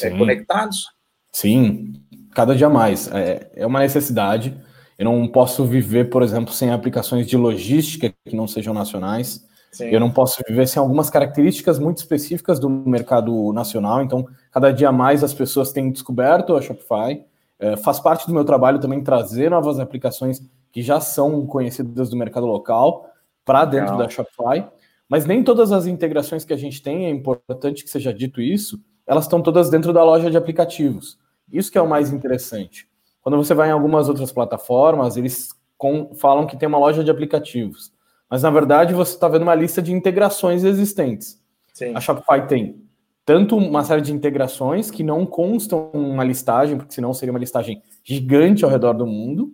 é, 0.00 0.10
conectados? 0.10 0.86
Sim, 1.32 1.94
cada 2.32 2.54
dia 2.54 2.68
mais. 2.68 3.10
É, 3.12 3.50
é 3.56 3.66
uma 3.66 3.80
necessidade. 3.80 4.56
Eu 5.00 5.06
não 5.06 5.26
posso 5.26 5.64
viver, 5.64 6.10
por 6.10 6.22
exemplo, 6.22 6.52
sem 6.52 6.70
aplicações 6.70 7.26
de 7.26 7.34
logística 7.34 8.12
que 8.22 8.36
não 8.36 8.46
sejam 8.46 8.74
nacionais. 8.74 9.48
Sim. 9.72 9.86
Eu 9.86 9.98
não 9.98 10.10
posso 10.10 10.42
viver 10.46 10.68
sem 10.68 10.78
algumas 10.78 11.08
características 11.08 11.78
muito 11.78 11.96
específicas 11.96 12.60
do 12.60 12.68
mercado 12.68 13.50
nacional. 13.54 14.02
Então, 14.02 14.26
cada 14.52 14.70
dia 14.70 14.92
mais 14.92 15.24
as 15.24 15.32
pessoas 15.32 15.72
têm 15.72 15.90
descoberto 15.90 16.54
a 16.54 16.60
Shopify. 16.60 17.24
É, 17.58 17.78
faz 17.78 17.98
parte 17.98 18.26
do 18.26 18.34
meu 18.34 18.44
trabalho 18.44 18.78
também 18.78 19.02
trazer 19.02 19.50
novas 19.50 19.80
aplicações 19.80 20.38
que 20.70 20.82
já 20.82 21.00
são 21.00 21.46
conhecidas 21.46 22.10
do 22.10 22.16
mercado 22.18 22.44
local 22.44 23.06
para 23.42 23.64
dentro 23.64 23.96
da 23.96 24.06
Shopify. 24.06 24.68
Mas 25.08 25.24
nem 25.24 25.42
todas 25.42 25.72
as 25.72 25.86
integrações 25.86 26.44
que 26.44 26.52
a 26.52 26.58
gente 26.58 26.82
tem, 26.82 27.06
é 27.06 27.10
importante 27.10 27.82
que 27.82 27.88
seja 27.88 28.12
dito 28.12 28.38
isso, 28.38 28.78
elas 29.06 29.24
estão 29.24 29.40
todas 29.40 29.70
dentro 29.70 29.94
da 29.94 30.04
loja 30.04 30.30
de 30.30 30.36
aplicativos. 30.36 31.18
Isso 31.50 31.72
que 31.72 31.78
é 31.78 31.82
o 31.82 31.88
mais 31.88 32.12
interessante. 32.12 32.89
Quando 33.22 33.36
você 33.36 33.54
vai 33.54 33.68
em 33.68 33.72
algumas 33.72 34.08
outras 34.08 34.32
plataformas, 34.32 35.16
eles 35.16 35.50
com, 35.76 36.14
falam 36.14 36.46
que 36.46 36.56
tem 36.56 36.68
uma 36.68 36.78
loja 36.78 37.02
de 37.02 37.10
aplicativos. 37.10 37.92
mas 38.28 38.42
na 38.42 38.50
verdade 38.50 38.94
você 38.94 39.14
está 39.14 39.26
vendo 39.28 39.42
uma 39.42 39.54
lista 39.54 39.82
de 39.82 39.92
integrações 39.92 40.62
existentes. 40.62 41.40
Sim. 41.72 41.94
A 41.94 42.00
Shopify 42.00 42.46
tem 42.46 42.82
tanto 43.24 43.56
uma 43.56 43.84
série 43.84 44.02
de 44.02 44.12
integrações 44.12 44.90
que 44.90 45.02
não 45.02 45.24
constam 45.24 45.90
uma 45.92 46.24
listagem, 46.24 46.76
porque 46.76 46.94
senão 46.94 47.14
seria 47.14 47.32
uma 47.32 47.38
listagem 47.38 47.82
gigante 48.04 48.64
ao 48.64 48.70
redor 48.70 48.92
do 48.92 49.06
mundo, 49.06 49.52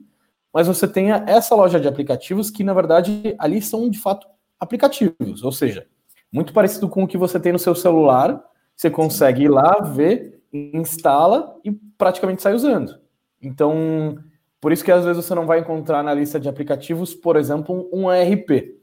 mas 0.53 0.67
você 0.67 0.89
tem 0.89 1.11
essa 1.13 1.55
loja 1.55 1.79
de 1.79 1.87
aplicativos 1.87 2.51
que, 2.51 2.65
na 2.65 2.73
verdade, 2.73 3.37
ali 3.39 3.61
são 3.61 3.91
de 3.91 3.99
fato 3.99 4.27
aplicativos, 4.59 5.45
ou 5.45 5.53
seja, 5.53 5.87
muito 6.33 6.53
parecido 6.53 6.89
com 6.89 7.05
o 7.05 7.07
que 7.07 7.19
você 7.19 7.39
tem 7.39 7.53
no 7.53 7.59
seu 7.59 7.75
celular, 7.75 8.43
você 8.75 8.91
consegue 8.91 9.45
ir 9.45 9.49
lá, 9.49 9.81
ver, 9.81 10.43
instala 10.53 11.55
e 11.65 11.71
praticamente 11.71 12.43
sai 12.43 12.55
usando. 12.55 12.99
Então, 13.43 14.19
por 14.61 14.73
isso 14.73 14.85
que 14.85 14.93
às 14.93 15.05
vezes 15.05 15.25
você 15.25 15.35
não 15.35 15.47
vai 15.47 15.61
encontrar 15.61 16.03
na 16.03 16.15
lista 16.15 16.41
de 16.41 16.49
aplicativos, 16.49 17.15
por 17.15 17.37
exemplo, 17.37 17.89
um 17.93 18.11
ERP. 18.11 18.77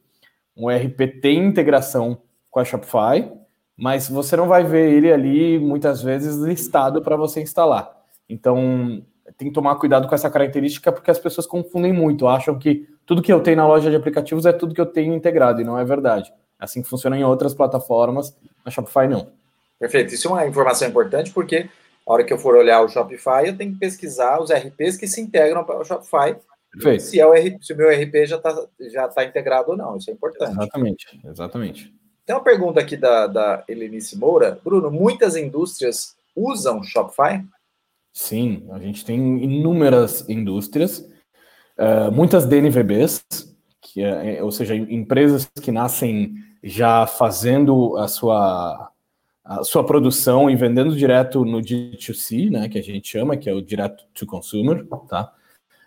Um 0.55 0.69
ERP 0.69 1.19
tem 1.21 1.45
integração 1.45 2.21
com 2.49 2.59
a 2.59 2.65
Shopify, 2.65 3.31
mas 3.75 4.07
você 4.07 4.35
não 4.37 4.47
vai 4.47 4.63
ver 4.63 4.91
ele 4.91 5.11
ali 5.11 5.59
muitas 5.59 6.01
vezes 6.01 6.37
listado 6.37 7.01
para 7.01 7.15
você 7.15 7.41
instalar. 7.41 7.91
Então, 8.29 9.03
tem 9.37 9.47
que 9.47 9.53
tomar 9.53 9.75
cuidado 9.75 10.07
com 10.07 10.15
essa 10.15 10.29
característica 10.29 10.91
porque 10.91 11.11
as 11.11 11.19
pessoas 11.19 11.47
confundem 11.47 11.91
muito, 11.91 12.27
acham 12.27 12.57
que 12.57 12.87
tudo 13.05 13.21
que 13.21 13.33
eu 13.33 13.41
tenho 13.41 13.57
na 13.57 13.67
loja 13.67 13.89
de 13.89 13.95
aplicativos 13.95 14.45
é 14.45 14.53
tudo 14.53 14.75
que 14.75 14.81
eu 14.81 14.85
tenho 14.85 15.13
integrado 15.13 15.61
e 15.61 15.63
não 15.63 15.77
é 15.77 15.83
verdade. 15.83 16.31
É 16.59 16.63
assim 16.63 16.81
que 16.81 16.87
funciona 16.87 17.17
em 17.17 17.23
outras 17.23 17.53
plataformas, 17.53 18.37
na 18.63 18.71
Shopify 18.71 19.07
não. 19.07 19.27
Perfeito. 19.79 20.13
Isso 20.13 20.27
é 20.27 20.31
uma 20.31 20.47
informação 20.47 20.87
importante 20.87 21.31
porque 21.31 21.69
a 22.05 22.13
hora 22.13 22.23
que 22.23 22.33
eu 22.33 22.37
for 22.37 22.55
olhar 22.55 22.81
o 22.81 22.89
Shopify, 22.89 23.47
eu 23.47 23.57
tenho 23.57 23.73
que 23.73 23.79
pesquisar 23.79 24.41
os 24.41 24.51
RPs 24.51 24.97
que 24.97 25.07
se 25.07 25.21
integram 25.21 25.63
para 25.63 25.79
o 25.79 25.85
Shopify. 25.85 26.35
Perfeito. 26.71 27.03
Se, 27.03 27.19
é 27.19 27.25
o 27.25 27.33
RP, 27.33 27.61
se 27.61 27.73
o 27.73 27.77
meu 27.77 27.89
RP 27.89 28.25
já 28.25 28.37
está 28.37 28.67
já 28.91 29.07
tá 29.07 29.23
integrado 29.23 29.71
ou 29.71 29.77
não. 29.77 29.95
Isso 29.95 30.09
é 30.09 30.13
importante. 30.13 30.51
Exatamente, 30.51 31.21
exatamente. 31.23 31.93
Tem 32.25 32.35
uma 32.35 32.43
pergunta 32.43 32.79
aqui 32.79 32.97
da, 32.97 33.27
da 33.27 33.63
Helenice 33.67 34.17
Moura. 34.17 34.59
Bruno, 34.63 34.89
muitas 34.89 35.35
indústrias 35.35 36.15
usam 36.35 36.81
Shopify? 36.81 37.43
Sim, 38.13 38.67
a 38.71 38.79
gente 38.79 39.03
tem 39.03 39.43
inúmeras 39.43 40.27
indústrias, 40.29 40.99
uh, 41.77 42.11
muitas 42.11 42.45
DNVBs, 42.45 43.23
que 43.81 44.03
é, 44.03 44.41
ou 44.43 44.51
seja, 44.51 44.75
empresas 44.75 45.49
que 45.61 45.71
nascem 45.71 46.35
já 46.63 47.07
fazendo 47.07 47.97
a 47.97 48.07
sua, 48.07 48.91
a 49.43 49.63
sua 49.63 49.83
produção 49.83 50.49
e 50.49 50.55
vendendo 50.55 50.95
direto 50.95 51.43
no 51.43 51.59
D2C, 51.59 52.49
né, 52.49 52.69
que 52.69 52.79
a 52.79 52.83
gente 52.83 53.09
chama, 53.09 53.35
que 53.35 53.49
é 53.49 53.53
o 53.53 53.61
direto 53.61 54.05
to 54.13 54.25
consumer, 54.25 54.85
tá? 55.09 55.33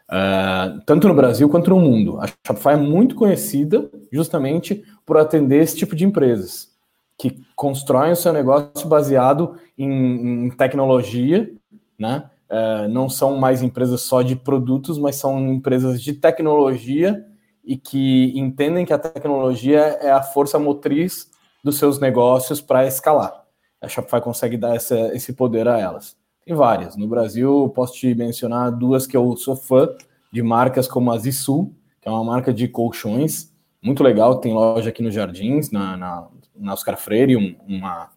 Uh, 0.08 0.80
tanto 0.86 1.08
no 1.08 1.14
Brasil 1.14 1.48
quanto 1.48 1.70
no 1.70 1.80
mundo. 1.80 2.20
A 2.20 2.26
Shopify 2.46 2.74
é 2.74 2.76
muito 2.76 3.16
conhecida 3.16 3.90
justamente 4.12 4.84
por 5.04 5.16
atender 5.16 5.62
esse 5.62 5.76
tipo 5.76 5.96
de 5.96 6.04
empresas 6.04 6.76
que 7.18 7.42
constroem 7.56 8.12
o 8.12 8.16
seu 8.16 8.32
negócio 8.32 8.86
baseado 8.88 9.58
em, 9.76 10.46
em 10.46 10.50
tecnologia, 10.50 11.50
né? 11.98 12.30
Uh, 12.48 12.88
não 12.88 13.08
são 13.08 13.36
mais 13.38 13.62
empresas 13.62 14.02
só 14.02 14.22
de 14.22 14.36
produtos, 14.36 14.98
mas 14.98 15.16
são 15.16 15.52
empresas 15.52 16.00
de 16.00 16.12
tecnologia 16.12 17.24
e 17.64 17.76
que 17.76 18.32
entendem 18.38 18.84
que 18.84 18.92
a 18.92 18.98
tecnologia 18.98 19.80
é 20.00 20.12
a 20.12 20.22
força 20.22 20.56
motriz 20.56 21.28
dos 21.64 21.78
seus 21.78 21.98
negócios 21.98 22.60
para 22.60 22.86
escalar. 22.86 23.45
A 23.86 23.88
Shopify 23.88 24.20
consegue 24.20 24.56
dar 24.56 24.74
essa, 24.74 25.14
esse 25.14 25.32
poder 25.32 25.66
a 25.68 25.78
elas. 25.78 26.16
Tem 26.44 26.54
várias. 26.54 26.96
No 26.96 27.08
Brasil, 27.08 27.72
posso 27.74 27.94
te 27.94 28.14
mencionar 28.14 28.70
duas 28.70 29.06
que 29.06 29.16
eu 29.16 29.36
sou 29.36 29.56
fã 29.56 29.88
de 30.32 30.42
marcas 30.42 30.86
como 30.86 31.10
a 31.10 31.18
Zissu, 31.18 31.72
que 32.00 32.08
é 32.08 32.10
uma 32.10 32.24
marca 32.24 32.52
de 32.52 32.68
colchões 32.68 33.54
muito 33.86 34.02
legal, 34.02 34.36
tem 34.40 34.52
loja 34.52 34.88
aqui 34.88 35.00
nos 35.00 35.14
Jardins, 35.14 35.70
na, 35.70 35.96
na, 35.96 36.26
na 36.56 36.72
Oscar 36.72 36.96
Freire, 36.96 37.36
um, 37.36 37.54
uma, 37.68 38.10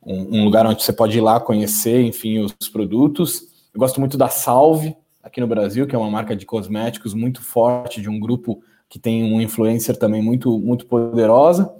um, 0.00 0.38
um, 0.38 0.44
lugar 0.44 0.64
onde 0.64 0.82
você 0.82 0.92
pode 0.92 1.18
ir 1.18 1.20
lá 1.20 1.40
conhecer, 1.40 2.02
enfim, 2.02 2.38
os 2.38 2.68
produtos. 2.68 3.42
Eu 3.74 3.80
gosto 3.80 3.98
muito 3.98 4.16
da 4.16 4.28
Salve, 4.28 4.96
aqui 5.20 5.40
no 5.40 5.46
Brasil, 5.48 5.88
que 5.88 5.96
é 5.96 5.98
uma 5.98 6.08
marca 6.08 6.36
de 6.36 6.46
cosméticos 6.46 7.14
muito 7.14 7.42
forte, 7.42 8.00
de 8.00 8.08
um 8.08 8.20
grupo 8.20 8.62
que 8.88 8.98
tem 8.98 9.24
um 9.24 9.40
influencer 9.40 9.96
também 9.98 10.22
muito, 10.22 10.56
muito 10.56 10.86
poderosa. 10.86 11.74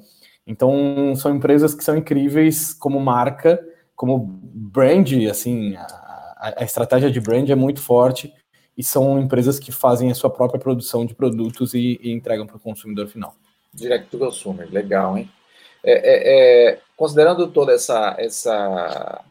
Então, 0.47 1.15
são 1.17 1.35
empresas 1.35 1.75
que 1.75 1.83
são 1.83 1.97
incríveis 1.97 2.73
como 2.73 3.01
marca, 3.01 3.61
como 3.95 4.19
brand, 4.19 5.11
assim, 5.31 5.75
a, 5.77 6.55
a 6.59 6.65
estratégia 6.65 7.11
de 7.11 7.21
brand 7.21 7.49
é 7.49 7.55
muito 7.55 7.81
forte 7.81 8.33
e 8.77 8.85
são 8.85 9.19
empresas 9.19 9.59
que 9.59 9.73
fazem 9.73 10.11
a 10.11 10.15
sua 10.15 10.31
própria 10.31 10.61
produção 10.61 11.05
de 11.05 11.15
produtos 11.15 11.75
e, 11.75 11.99
e 12.03 12.13
entregam 12.13 12.47
para 12.47 12.57
o 12.57 12.61
consumidor 12.61 13.09
final. 13.09 13.35
Direct 13.75 14.09
to 14.11 14.19
consumer, 14.19 14.69
legal, 14.71 15.17
hein? 15.17 15.31
É, 15.83 15.93
é, 15.93 16.71
é, 16.71 16.81
considerando 16.97 17.49
toda 17.49 17.73
essa, 17.73 18.17
essa 18.19 19.25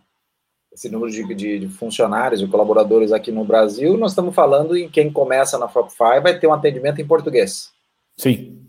esse 0.71 0.89
número 0.89 1.11
de, 1.11 1.35
de, 1.35 1.59
de, 1.59 1.67
funcionários 1.69 2.41
e 2.41 2.47
colaboradores 2.47 3.11
aqui 3.11 3.31
no 3.31 3.45
Brasil, 3.45 3.97
nós 3.97 4.11
estamos 4.11 4.35
falando 4.35 4.75
em 4.75 4.89
quem 4.89 5.11
começa 5.11 5.57
na 5.57 5.69
Shopify 5.69 6.19
vai 6.21 6.37
ter 6.37 6.47
um 6.47 6.53
atendimento 6.53 6.99
em 6.99 7.07
português. 7.07 7.71
Sim, 8.17 8.64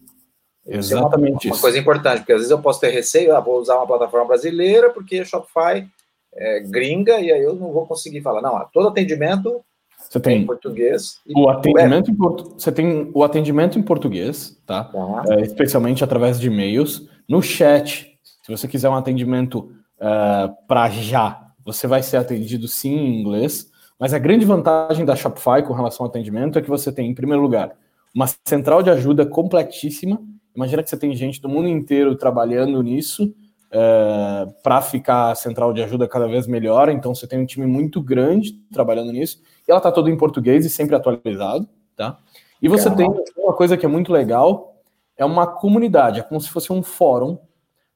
exatamente 0.68 1.46
é 1.46 1.50
uma, 1.50 1.56
uma, 1.56 1.60
coisa 1.60 1.78
importante, 1.78 2.18
porque 2.18 2.32
às 2.32 2.38
vezes 2.38 2.50
eu 2.50 2.60
posso 2.60 2.80
ter 2.80 2.90
receio, 2.90 3.34
ah, 3.34 3.40
vou 3.40 3.58
usar 3.60 3.76
uma 3.76 3.86
plataforma 3.86 4.26
brasileira 4.26 4.90
porque 4.90 5.24
Shopify 5.24 5.86
é 6.34 6.60
gringa 6.60 7.20
e 7.20 7.32
aí 7.32 7.42
eu 7.42 7.54
não 7.54 7.72
vou 7.72 7.86
conseguir 7.86 8.20
falar. 8.20 8.42
Não, 8.42 8.66
todo 8.72 8.88
atendimento 8.88 9.62
você 10.08 10.20
tem 10.20 10.42
em 10.42 10.46
português. 10.46 11.20
o 11.34 11.48
atendimento 11.48 12.10
em 12.10 12.14
portu... 12.14 12.54
Você 12.56 12.70
tem 12.70 13.10
o 13.12 13.24
atendimento 13.24 13.78
em 13.78 13.82
português, 13.82 14.56
tá? 14.64 14.84
tá. 14.84 15.24
É, 15.30 15.40
especialmente 15.40 16.04
através 16.04 16.38
de 16.38 16.46
e-mails. 16.46 17.08
No 17.28 17.42
chat, 17.42 18.16
se 18.42 18.50
você 18.50 18.68
quiser 18.68 18.88
um 18.88 18.94
atendimento 18.94 19.72
uh, 20.00 20.46
é, 20.46 20.50
para 20.68 20.88
já, 20.90 21.50
você 21.64 21.86
vai 21.86 22.02
ser 22.02 22.18
atendido 22.18 22.68
sim 22.68 22.94
em 22.94 23.20
inglês. 23.20 23.70
Mas 23.98 24.14
a 24.14 24.18
grande 24.18 24.44
vantagem 24.44 25.04
da 25.04 25.16
Shopify 25.16 25.62
com 25.66 25.72
relação 25.72 26.04
ao 26.04 26.10
atendimento 26.10 26.58
é 26.58 26.62
que 26.62 26.68
você 26.68 26.92
tem, 26.92 27.10
em 27.10 27.14
primeiro 27.14 27.42
lugar, 27.42 27.72
uma 28.14 28.26
central 28.46 28.82
de 28.82 28.90
ajuda 28.90 29.26
completíssima. 29.26 30.20
Imagina 30.56 30.82
que 30.82 30.88
você 30.88 30.96
tem 30.96 31.14
gente 31.14 31.40
do 31.40 31.48
mundo 31.48 31.68
inteiro 31.68 32.16
trabalhando 32.16 32.82
nisso 32.82 33.34
é, 33.70 34.46
para 34.62 34.80
ficar 34.80 35.32
a 35.32 35.34
central 35.34 35.72
de 35.72 35.82
ajuda 35.82 36.08
cada 36.08 36.26
vez 36.26 36.46
melhor. 36.46 36.88
Então 36.88 37.14
você 37.14 37.26
tem 37.26 37.38
um 37.38 37.46
time 37.46 37.66
muito 37.66 38.00
grande 38.00 38.52
trabalhando 38.72 39.12
nisso. 39.12 39.40
E 39.68 39.70
ela 39.70 39.78
está 39.78 39.92
toda 39.92 40.10
em 40.10 40.16
português 40.16 40.64
e 40.64 40.70
sempre 40.70 40.96
atualizado, 40.96 41.68
tá? 41.94 42.18
E 42.60 42.68
você 42.68 42.90
tem 42.90 43.06
uma 43.36 43.52
coisa 43.52 43.76
que 43.76 43.84
é 43.84 43.88
muito 43.88 44.10
legal, 44.10 44.80
é 45.16 45.24
uma 45.24 45.46
comunidade, 45.46 46.20
é 46.20 46.22
como 46.22 46.40
se 46.40 46.48
fosse 46.48 46.72
um 46.72 46.82
fórum. 46.82 47.38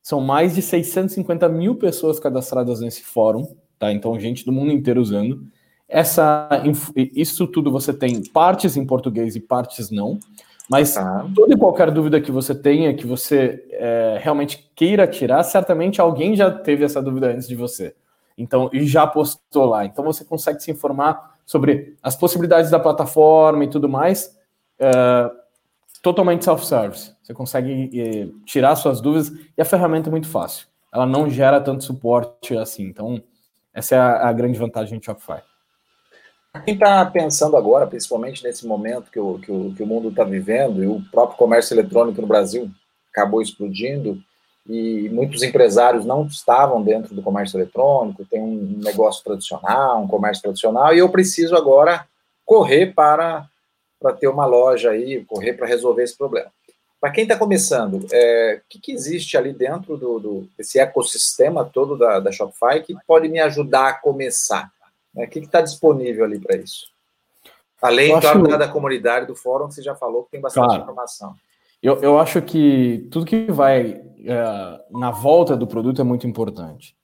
São 0.03 0.21
mais 0.21 0.55
de 0.55 0.63
650 0.63 1.49
mil 1.49 1.77
pessoas 1.77 2.21
cadastradas 2.21 2.81
nesse 2.81 3.03
fórum, 3.03 3.55
tá? 3.79 3.93
Então, 3.93 4.19
gente 4.21 4.45
do 4.45 4.53
mundo 4.53 4.71
inteiro 4.71 5.01
usando. 5.01 5.43
Essa, 5.89 6.49
isso 6.95 7.47
tudo 7.47 7.71
você 7.71 7.93
tem 7.93 8.23
partes 8.23 8.77
em 8.77 8.87
português 8.87 9.35
e 9.35 9.41
partes 9.41 9.91
não. 9.91 10.21
Mas 10.71 10.95
tá. 10.95 11.27
toda 11.35 11.53
e 11.53 11.59
qualquer 11.59 11.91
dúvida 11.91 12.21
que 12.21 12.31
você 12.31 12.55
tenha, 12.55 12.95
que 12.95 13.05
você 13.05 13.67
é, 13.73 14.21
realmente 14.23 14.71
queira 14.77 15.05
tirar, 15.05 15.43
certamente 15.43 16.01
alguém 16.01 16.37
já 16.37 16.49
teve 16.49 16.85
essa 16.85 17.03
dúvida 17.03 17.27
antes 17.27 17.49
de 17.49 17.57
você. 17.57 17.93
Então, 18.39 18.71
e 18.73 18.87
já 18.87 19.05
postou 19.05 19.65
lá. 19.65 19.85
Então 19.85 20.05
você 20.05 20.25
consegue 20.25 20.63
se 20.63 20.71
informar 20.71 21.39
sobre 21.45 21.97
as 22.01 22.15
possibilidades 22.15 22.71
da 22.71 22.79
plataforma 22.79 23.65
e 23.65 23.69
tudo 23.69 23.89
mais, 23.89 24.39
é, 24.79 25.31
totalmente 26.01 26.45
self-service. 26.45 27.17
Você 27.21 27.35
consegue 27.35 27.91
é, 28.01 28.29
tirar 28.47 28.77
suas 28.77 29.01
dúvidas 29.01 29.33
e 29.59 29.61
a 29.61 29.65
ferramenta 29.65 30.09
é 30.09 30.13
muito 30.13 30.29
fácil. 30.29 30.69
Ela 30.95 31.05
não 31.05 31.29
gera 31.29 31.61
tanto 31.61 31.83
suporte 31.83 32.57
assim. 32.57 32.85
Então, 32.85 33.21
essa 33.75 33.97
é 33.97 33.99
a, 33.99 34.29
a 34.29 34.33
grande 34.33 34.57
vantagem 34.57 35.01
de 35.01 35.05
Shopify. 35.05 35.43
Quem 36.65 36.75
está 36.75 37.07
pensando 37.07 37.57
agora, 37.57 37.87
principalmente 37.87 38.43
nesse 38.43 38.67
momento 38.67 39.11
que 39.11 39.21
o, 39.21 39.39
que 39.39 39.53
o, 39.53 39.73
que 39.73 39.83
o 39.83 39.87
mundo 39.87 40.09
está 40.09 40.25
vivendo, 40.25 40.83
e 40.83 40.87
o 40.87 41.01
próprio 41.11 41.39
comércio 41.39 41.75
eletrônico 41.75 42.21
no 42.21 42.27
Brasil 42.27 42.69
acabou 43.13 43.41
explodindo, 43.41 44.21
e 44.69 45.09
muitos 45.11 45.43
empresários 45.43 46.05
não 46.05 46.27
estavam 46.27 46.83
dentro 46.83 47.15
do 47.15 47.23
comércio 47.23 47.57
eletrônico, 47.57 48.25
tem 48.25 48.43
um 48.43 48.81
negócio 48.83 49.23
tradicional, 49.23 50.03
um 50.03 50.09
comércio 50.09 50.43
tradicional, 50.43 50.93
e 50.93 50.99
eu 50.99 51.09
preciso 51.09 51.55
agora 51.57 52.05
correr 52.45 52.93
para, 52.95 53.47
para 54.01 54.13
ter 54.13 54.27
uma 54.27 54.45
loja 54.45 54.91
aí, 54.91 55.25
correr 55.25 55.53
para 55.53 55.69
resolver 55.69 56.03
esse 56.03 56.19
problema. 56.19 56.51
Para 57.01 57.13
quem 57.13 57.23
está 57.23 57.37
começando, 57.37 58.07
é, 58.13 58.61
o 58.61 58.69
que, 58.69 58.79
que, 58.79 58.93
existe 58.93 59.37
ali 59.37 59.53
dentro 59.53 59.97
do, 59.97 60.19
do, 60.19 60.49
desse 60.59 60.79
ecossistema 60.79 61.65
todo 61.65 61.97
da, 61.97 62.21
da 62.21 62.31
Shopify 62.31 62.83
que 62.85 62.95
pode 63.07 63.29
me 63.29 63.39
ajudar 63.39 63.89
a 63.89 63.95
começar? 63.95 64.71
Né? 65.15 65.25
O 65.25 65.29
que 65.29 65.39
está 65.41 65.61
disponível 65.61 66.25
ali 66.25 66.39
para 66.41 66.57
isso? 66.57 66.87
Além, 67.81 68.13
acho... 68.13 68.21
claro, 68.21 68.47
da, 68.47 68.57
da, 68.57 68.69
comunidade, 68.69 69.27
do 69.27 69.35
fórum, 69.35 69.69
que 69.69 69.75
você 69.75 69.83
já 69.83 69.95
falou, 69.95 70.25
que 70.25 70.33
tem 70.33 70.41
bastante 70.41 70.67
claro. 70.67 70.83
informação. 70.83 71.35
Eu, 71.83 72.03
eu 72.03 72.19
acho 72.19 72.43
que 72.43 73.09
tudo 73.11 73.25
que 73.25 73.51
vai 73.51 74.03
é, 74.25 74.81
na 74.91 75.11
volta 75.11 75.57
do 75.57 75.67
produto 75.67 76.01
é 76.01 76.05
muito 76.05 76.27
importante. 76.27 76.95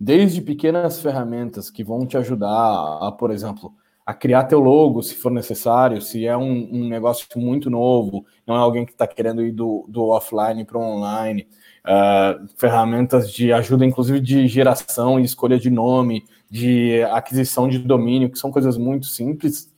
Desde 0.00 0.40
pequenas 0.40 1.00
ferramentas 1.00 1.70
que 1.70 1.84
vão 1.84 2.06
te 2.06 2.16
ajudar 2.16 2.48
a, 2.48 3.12
por 3.12 3.30
exemplo, 3.30 3.72
a 4.06 4.12
criar 4.12 4.44
teu 4.44 4.60
logo, 4.60 5.02
se 5.02 5.14
for 5.14 5.32
necessário, 5.32 6.00
se 6.02 6.26
é 6.26 6.36
um, 6.36 6.68
um 6.70 6.88
negócio 6.88 7.26
muito 7.36 7.70
novo, 7.70 8.26
não 8.46 8.54
é 8.54 8.58
alguém 8.58 8.84
que 8.84 8.92
está 8.92 9.06
querendo 9.06 9.42
ir 9.42 9.52
do, 9.52 9.86
do 9.88 10.08
offline 10.08 10.62
para 10.64 10.76
o 10.76 10.82
online, 10.82 11.48
uh, 11.86 12.46
ferramentas 12.58 13.32
de 13.32 13.50
ajuda, 13.50 13.84
inclusive 13.84 14.20
de 14.20 14.46
geração 14.46 15.18
e 15.18 15.24
escolha 15.24 15.58
de 15.58 15.70
nome, 15.70 16.24
de 16.50 17.02
aquisição 17.04 17.66
de 17.66 17.78
domínio, 17.78 18.30
que 18.30 18.38
são 18.38 18.52
coisas 18.52 18.76
muito 18.76 19.06
simples, 19.06 19.72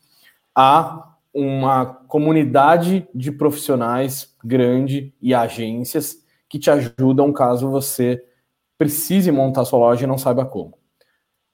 há 0.55 1.15
uma 1.33 1.87
comunidade 1.87 3.07
de 3.15 3.31
profissionais 3.31 4.35
grande 4.43 5.15
e 5.23 5.35
agências 5.35 6.17
que 6.49 6.59
te 6.59 6.71
ajudam 6.71 7.33
caso 7.33 7.71
você 7.71 8.25
precise 8.79 9.31
montar 9.31 9.65
sua 9.65 9.79
loja 9.79 10.05
e 10.05 10.07
não 10.07 10.19
saiba 10.19 10.45
como. 10.45 10.77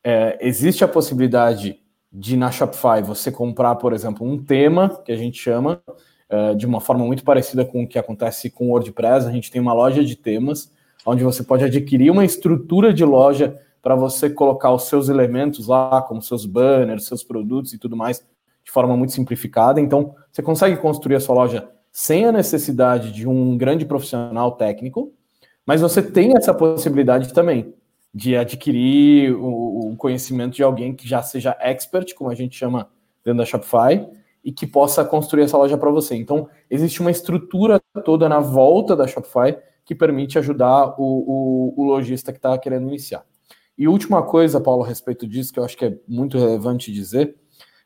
É, 0.05 0.38
existe 0.41 0.85
a 0.85 0.88
possibilidade 0.88 1.82
de 2.12 2.37
na 2.37 2.50
Shopify 2.50 3.02
você 3.02 3.33
comprar, 3.33 3.76
por 3.76 3.92
exemplo, 3.92 4.26
um 4.26 4.37
tema 4.37 5.00
que 5.04 5.11
a 5.11 5.16
gente 5.16 5.40
chama 5.40 5.81
é, 6.28 6.54
de 6.54 6.66
uma 6.66 6.81
forma 6.81 7.04
muito 7.04 7.25
parecida 7.25 7.64
com 7.64 7.85
o 7.85 7.88
que 7.88 7.99
acontece 7.99 8.50
com 8.50 8.66
o 8.66 8.71
WordPress. 8.71 9.26
A 9.26 9.31
gente 9.31 9.50
tem 9.50 9.61
uma 9.61 9.73
loja 9.73 10.04
de 10.04 10.16
temas 10.16 10.71
onde 11.07 11.25
você 11.25 11.42
pode 11.42 11.64
adquirir 11.64 12.11
uma 12.11 12.25
estrutura 12.25 12.92
de 12.92 13.04
loja 13.04 13.59
para 13.81 13.97
você 13.97 14.31
colocar 14.31 14.73
os 14.73 14.85
seus 14.85 15.09
elementos 15.09 15.66
lá, 15.66 16.02
como 16.02 16.23
seus 16.23 16.47
banners, 16.47 17.07
seus 17.07 17.25
produtos 17.25 17.73
e 17.73 17.78
tudo 17.78 17.97
mais, 17.97 18.25
de 18.64 18.71
forma 18.71 18.97
muito 18.97 19.12
simplificada. 19.12 19.81
Então, 19.81 20.14
você 20.31 20.40
consegue 20.40 20.76
construir 20.76 21.16
a 21.16 21.21
sua 21.21 21.35
loja 21.35 21.69
sem 21.90 22.25
a 22.25 22.33
necessidade 22.33 23.11
de 23.11 23.28
um 23.28 23.57
grande 23.59 23.85
profissional 23.85 24.52
técnico, 24.52 25.12
mas 25.66 25.81
você 25.81 26.00
tem 26.00 26.37
essa 26.37 26.54
possibilidade 26.54 27.33
também 27.33 27.75
de 28.14 28.37
adquirir 28.37 29.35
o, 29.35 29.92
o, 29.92 29.97
conhecimento 29.97 30.54
de 30.54 30.62
alguém 30.62 30.95
que 30.95 31.09
já 31.09 31.23
seja 31.23 31.57
expert, 31.61 32.14
como 32.14 32.31
a 32.31 32.35
gente 32.35 32.57
chama 32.57 32.88
dentro 33.25 33.38
da 33.38 33.47
Shopify, 33.47 34.07
e 34.45 34.52
que 34.52 34.66
possa 34.66 35.04
construir 35.04 35.45
essa 35.45 35.57
loja 35.57 35.78
para 35.78 35.90
você. 35.90 36.14
Então, 36.16 36.49
existe 36.69 37.00
uma 37.00 37.11
estrutura 37.11 37.81
toda 38.04 38.28
na 38.28 38.40
volta 38.40 38.95
da 38.95 39.07
Shopify 39.07 39.57
que 39.85 39.95
permite 39.95 40.38
ajudar 40.38 40.95
o, 40.99 41.75
o, 41.75 41.75
o 41.76 41.85
lojista 41.85 42.33
que 42.33 42.38
está 42.38 42.57
querendo 42.59 42.88
iniciar. 42.88 43.25
E 43.76 43.88
última 43.88 44.23
coisa, 44.23 44.61
Paulo, 44.61 44.85
a 44.85 44.87
respeito 44.87 45.26
disso, 45.26 45.52
que 45.52 45.59
eu 45.59 45.64
acho 45.64 45.76
que 45.76 45.85
é 45.85 45.97
muito 46.07 46.38
relevante 46.38 46.92
dizer, 46.92 47.35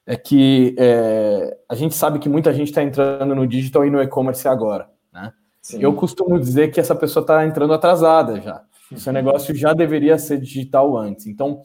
é 0.05 0.17
que 0.17 0.75
é, 0.79 1.57
a 1.69 1.75
gente 1.75 1.95
sabe 1.95 2.19
que 2.19 2.29
muita 2.29 2.53
gente 2.53 2.69
está 2.69 2.83
entrando 2.83 3.35
no 3.35 3.47
digital 3.47 3.85
e 3.85 3.91
no 3.91 4.01
e-commerce 4.01 4.47
agora. 4.47 4.89
Né? 5.13 5.33
Eu 5.79 5.95
costumo 5.95 6.39
dizer 6.39 6.71
que 6.71 6.81
essa 6.81 6.95
pessoa 6.95 7.23
está 7.23 7.45
entrando 7.45 7.73
atrasada 7.73 8.41
já. 8.41 8.63
O 8.93 8.99
seu 8.99 9.13
negócio 9.13 9.55
já 9.55 9.73
deveria 9.73 10.19
ser 10.19 10.41
digital 10.41 10.97
antes. 10.97 11.27
Então, 11.27 11.63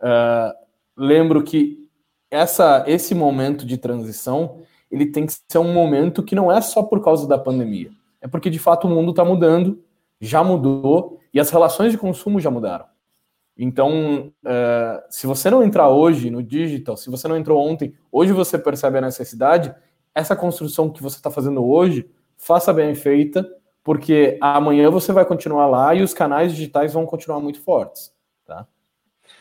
uh, 0.00 0.52
lembro 0.96 1.42
que 1.42 1.88
essa, 2.30 2.84
esse 2.86 3.14
momento 3.14 3.64
de 3.64 3.78
transição 3.78 4.62
ele 4.90 5.06
tem 5.06 5.26
que 5.26 5.34
ser 5.48 5.58
um 5.58 5.72
momento 5.72 6.22
que 6.22 6.34
não 6.34 6.52
é 6.52 6.60
só 6.60 6.82
por 6.82 7.02
causa 7.02 7.26
da 7.26 7.38
pandemia. 7.38 7.90
É 8.20 8.28
porque, 8.28 8.48
de 8.48 8.58
fato, 8.58 8.86
o 8.86 8.90
mundo 8.90 9.10
está 9.10 9.24
mudando, 9.24 9.82
já 10.20 10.42
mudou, 10.42 11.18
e 11.32 11.40
as 11.40 11.50
relações 11.50 11.90
de 11.90 11.98
consumo 11.98 12.40
já 12.40 12.50
mudaram. 12.50 12.86
Então, 13.56 14.32
uh, 14.44 15.02
se 15.10 15.26
você 15.26 15.50
não 15.50 15.62
entrar 15.62 15.88
hoje 15.88 16.30
no 16.30 16.42
digital, 16.42 16.96
se 16.96 17.10
você 17.10 17.26
não 17.28 17.36
entrou 17.36 17.60
ontem, 17.60 17.94
hoje 18.10 18.32
você 18.32 18.56
percebe 18.56 18.98
a 18.98 19.00
necessidade, 19.00 19.74
essa 20.14 20.36
construção 20.36 20.90
que 20.90 21.02
você 21.02 21.16
está 21.16 21.30
fazendo 21.30 21.64
hoje 21.64 22.08
faça 22.36 22.72
bem 22.72 22.94
feita, 22.94 23.44
porque 23.84 24.38
amanhã 24.40 24.90
você 24.90 25.12
vai 25.12 25.26
continuar 25.26 25.66
lá 25.66 25.94
e 25.94 26.02
os 26.02 26.14
canais 26.14 26.52
digitais 26.52 26.94
vão 26.94 27.04
continuar 27.04 27.38
muito 27.38 27.60
fortes, 27.60 28.10
tá? 28.46 28.66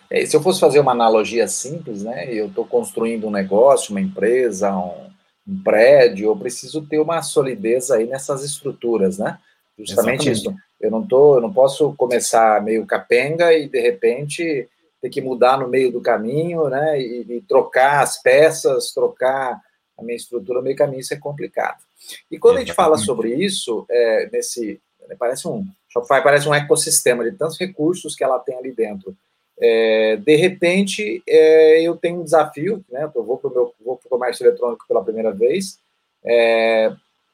É, 0.10 0.24
se 0.26 0.36
eu 0.36 0.42
fosse 0.42 0.60
fazer 0.60 0.80
uma 0.82 0.92
analogia 0.92 1.48
simples, 1.48 2.04
né? 2.04 2.32
Eu 2.32 2.48
estou 2.48 2.66
construindo 2.66 3.26
um 3.26 3.32
negócio, 3.32 3.92
uma 3.92 4.02
empresa, 4.02 4.76
um, 4.76 5.10
um, 5.48 5.64
prédio, 5.64 6.28
eu 6.28 6.36
preciso 6.36 6.86
ter 6.86 7.00
uma 7.00 7.22
solidez 7.22 7.90
aí 7.90 8.06
nessas 8.06 8.44
estruturas, 8.44 9.18
né? 9.18 9.40
Justamente 9.80 10.30
Exatamente. 10.30 10.32
isso. 10.32 10.56
Eu 10.80 10.92
não 10.92 11.08
tô, 11.08 11.36
eu 11.36 11.42
não 11.42 11.52
posso 11.52 11.94
começar 11.94 12.62
meio 12.62 12.86
capenga 12.86 13.54
e 13.54 13.68
de 13.70 13.80
repente 13.80 14.68
ter 15.02 15.10
que 15.10 15.22
mudar 15.22 15.58
no 15.58 15.68
meio 15.68 15.92
do 15.92 16.02
caminho, 16.02 16.68
né? 16.68 17.00
E, 17.00 17.26
e 17.38 17.42
trocar 17.42 18.04
as 18.04 18.22
peças, 18.22 18.92
trocar 18.92 19.60
a 19.98 20.04
minha 20.04 20.18
estrutura 20.18 20.60
no 20.60 20.66
meio 20.66 20.76
caminho, 20.76 21.00
isso 21.00 21.14
é 21.14 21.18
complicado. 21.18 21.82
E 22.30 22.38
quando 22.40 22.58
a 22.58 22.60
gente 22.60 22.74
fala 22.74 22.98
sobre 22.98 23.34
isso, 23.34 23.86
é, 23.90 24.30
nesse 24.32 24.82
né, 25.08 25.16
parece 25.18 25.48
um 25.48 25.66
Shopify 25.90 26.24
parece 26.24 26.48
um 26.48 26.54
ecossistema 26.54 27.24
de 27.24 27.38
tantos 27.38 27.58
recursos 27.60 28.16
que 28.16 28.24
ela 28.24 28.40
tem 28.40 28.58
ali 28.58 28.72
dentro. 28.72 29.16
É, 29.60 30.18
de 30.18 30.36
repente, 30.36 31.22
é, 31.28 31.82
eu 31.82 31.96
tenho 31.96 32.20
um 32.20 32.24
desafio, 32.24 32.84
né? 32.90 33.10
Eu 33.16 33.24
vou 33.24 33.38
para 33.38 33.50
o 33.50 33.54
meu 33.54 33.74
vou 33.84 33.98
pro 33.98 34.10
comércio 34.10 34.46
eletrônico 34.46 34.86
pela 34.88 35.04
primeira 35.04 35.32
vez. 35.32 35.78
É, 36.26 36.92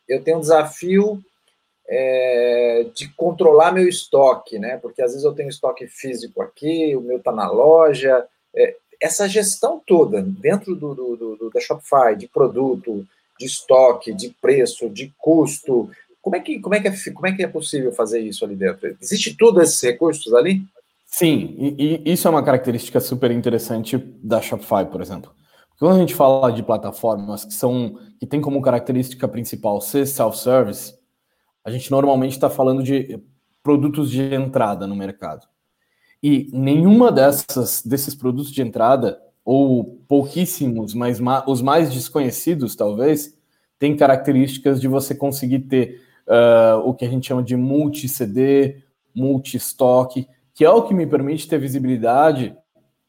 eu 0.07 0.21
tenho 0.21 0.37
um 0.37 0.41
desafio 0.41 1.23
é, 1.87 2.85
de 2.93 3.07
controlar 3.13 3.71
meu 3.71 3.87
estoque, 3.87 4.59
né? 4.59 4.77
Porque 4.77 5.01
às 5.01 5.11
vezes 5.11 5.23
eu 5.23 5.33
tenho 5.33 5.49
estoque 5.49 5.87
físico 5.87 6.41
aqui, 6.41 6.95
o 6.95 7.01
meu 7.01 7.17
está 7.17 7.31
na 7.31 7.49
loja. 7.49 8.25
É, 8.53 8.75
essa 8.99 9.27
gestão 9.29 9.81
toda 9.85 10.21
dentro 10.21 10.75
do, 10.75 10.93
do, 10.93 11.35
do, 11.35 11.49
da 11.49 11.61
Shopify, 11.61 12.15
de 12.17 12.27
produto, 12.27 13.07
de 13.39 13.45
estoque, 13.45 14.13
de 14.13 14.35
preço, 14.41 14.89
de 14.89 15.13
custo. 15.17 15.89
Como 16.21 16.35
é 16.35 16.39
que, 16.41 16.59
como 16.59 16.75
é, 16.75 16.81
que 16.81 16.87
é, 16.89 16.93
como 17.13 17.27
é, 17.27 17.31
que 17.31 17.43
é 17.43 17.47
possível 17.47 17.93
fazer 17.93 18.19
isso 18.19 18.43
ali 18.43 18.55
dentro? 18.55 18.95
Existe 19.01 19.35
todos 19.37 19.63
esses 19.63 19.81
recursos 19.81 20.33
ali? 20.33 20.61
Sim, 21.05 21.55
e, 21.57 22.03
e 22.05 22.13
isso 22.13 22.27
é 22.27 22.31
uma 22.31 22.43
característica 22.43 22.99
super 22.99 23.31
interessante 23.31 23.97
da 23.97 24.41
Shopify, 24.41 24.85
por 24.91 25.01
exemplo. 25.01 25.31
Quando 25.79 25.95
a 25.95 25.99
gente 25.99 26.13
fala 26.13 26.51
de 26.51 26.61
plataformas 26.61 27.45
que 27.45 27.53
são 27.53 27.97
que 28.19 28.27
tem 28.27 28.41
como 28.41 28.61
característica 28.61 29.25
principal 29.29 29.79
ser 29.79 30.05
self-service, 30.05 30.93
a 31.63 31.71
gente 31.71 31.89
normalmente 31.89 32.33
está 32.33 32.49
falando 32.49 32.83
de 32.83 33.17
produtos 33.63 34.11
de 34.11 34.21
entrada 34.33 34.85
no 34.85 34.95
mercado. 34.95 35.47
E 36.21 36.49
nenhuma 36.51 37.13
dessas 37.13 37.81
desses 37.81 38.13
produtos 38.13 38.51
de 38.51 38.61
entrada 38.61 39.21
ou 39.51 39.99
pouquíssimos, 40.07 40.93
mas 40.93 41.19
os 41.47 41.59
mais 41.59 41.91
desconhecidos, 41.91 42.75
talvez, 42.75 43.35
tem 43.79 43.97
características 43.97 44.79
de 44.79 44.87
você 44.87 45.15
conseguir 45.15 45.61
ter 45.61 46.03
uh, 46.27 46.87
o 46.87 46.93
que 46.93 47.03
a 47.03 47.09
gente 47.09 47.29
chama 47.29 47.41
de 47.41 47.55
multi-CD, 47.55 48.83
multi-estoque, 49.11 50.27
que 50.53 50.63
é 50.63 50.69
o 50.69 50.83
que 50.83 50.93
me 50.93 51.07
permite 51.07 51.47
ter 51.47 51.57
visibilidade, 51.57 52.55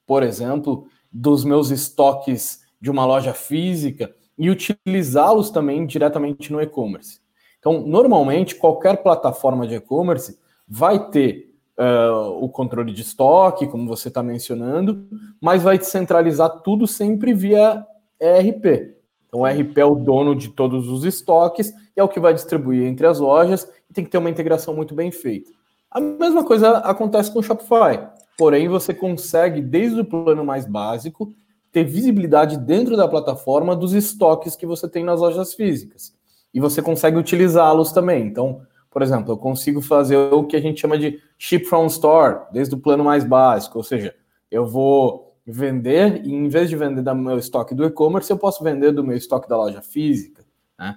por 0.06 0.22
exemplo, 0.22 0.86
dos 1.12 1.44
meus 1.44 1.70
estoques 1.70 2.60
de 2.80 2.90
uma 2.90 3.04
loja 3.04 3.34
física 3.34 4.10
e 4.38 4.48
utilizá-los 4.48 5.50
também 5.50 5.84
diretamente 5.84 6.50
no 6.50 6.62
e-commerce. 6.62 7.20
Então, 7.58 7.86
normalmente, 7.86 8.54
qualquer 8.54 9.02
plataforma 9.02 9.66
de 9.66 9.74
e-commerce 9.74 10.38
vai 10.66 11.10
ter 11.10 11.49
uh, 11.80 12.44
o 12.44 12.48
controle 12.48 12.92
de 12.92 13.00
estoque, 13.00 13.66
como 13.66 13.88
você 13.88 14.08
está 14.08 14.22
mencionando, 14.22 15.08
mas 15.40 15.62
vai 15.62 15.80
centralizar 15.82 16.60
tudo 16.62 16.86
sempre 16.86 17.32
via 17.32 17.84
ERP. 18.20 18.94
Então, 19.26 19.40
o 19.40 19.46
ERP 19.46 19.78
é 19.78 19.84
o 19.84 19.94
dono 19.94 20.34
de 20.36 20.48
todos 20.48 20.88
os 20.88 21.04
estoques 21.04 21.70
e 21.96 22.00
é 22.00 22.02
o 22.02 22.08
que 22.08 22.20
vai 22.20 22.34
distribuir 22.34 22.86
entre 22.86 23.06
as 23.06 23.18
lojas 23.18 23.66
e 23.88 23.94
tem 23.94 24.04
que 24.04 24.10
ter 24.10 24.18
uma 24.18 24.30
integração 24.30 24.74
muito 24.74 24.94
bem 24.94 25.10
feita. 25.10 25.50
A 25.90 26.00
mesma 26.00 26.44
coisa 26.44 26.78
acontece 26.78 27.32
com 27.32 27.38
o 27.38 27.42
Shopify, 27.42 28.06
porém 28.36 28.68
você 28.68 28.92
consegue, 28.92 29.60
desde 29.60 30.00
o 30.00 30.04
plano 30.04 30.44
mais 30.44 30.66
básico, 30.66 31.32
ter 31.72 31.84
visibilidade 31.84 32.58
dentro 32.58 32.96
da 32.96 33.08
plataforma 33.08 33.74
dos 33.74 33.92
estoques 33.92 34.54
que 34.54 34.66
você 34.66 34.88
tem 34.88 35.04
nas 35.04 35.20
lojas 35.20 35.54
físicas. 35.54 36.12
E 36.52 36.58
você 36.58 36.82
consegue 36.82 37.16
utilizá-los 37.16 37.92
também. 37.92 38.26
Então, 38.26 38.62
por 38.90 39.02
exemplo, 39.02 39.32
eu 39.32 39.36
consigo 39.36 39.80
fazer 39.80 40.16
o 40.16 40.44
que 40.44 40.56
a 40.56 40.60
gente 40.60 40.80
chama 40.80 40.98
de 40.98 41.22
ship 41.38 41.64
from 41.64 41.86
store, 41.86 42.40
desde 42.52 42.74
o 42.74 42.78
plano 42.78 43.04
mais 43.04 43.24
básico, 43.24 43.78
ou 43.78 43.84
seja, 43.84 44.14
eu 44.50 44.66
vou 44.66 45.36
vender 45.46 46.24
e 46.24 46.32
em 46.32 46.48
vez 46.48 46.68
de 46.68 46.76
vender 46.76 47.02
do 47.02 47.14
meu 47.14 47.38
estoque 47.38 47.74
do 47.74 47.84
e-commerce, 47.84 48.30
eu 48.30 48.38
posso 48.38 48.62
vender 48.64 48.92
do 48.92 49.04
meu 49.04 49.16
estoque 49.16 49.48
da 49.48 49.56
loja 49.56 49.80
física. 49.80 50.44
Né? 50.78 50.96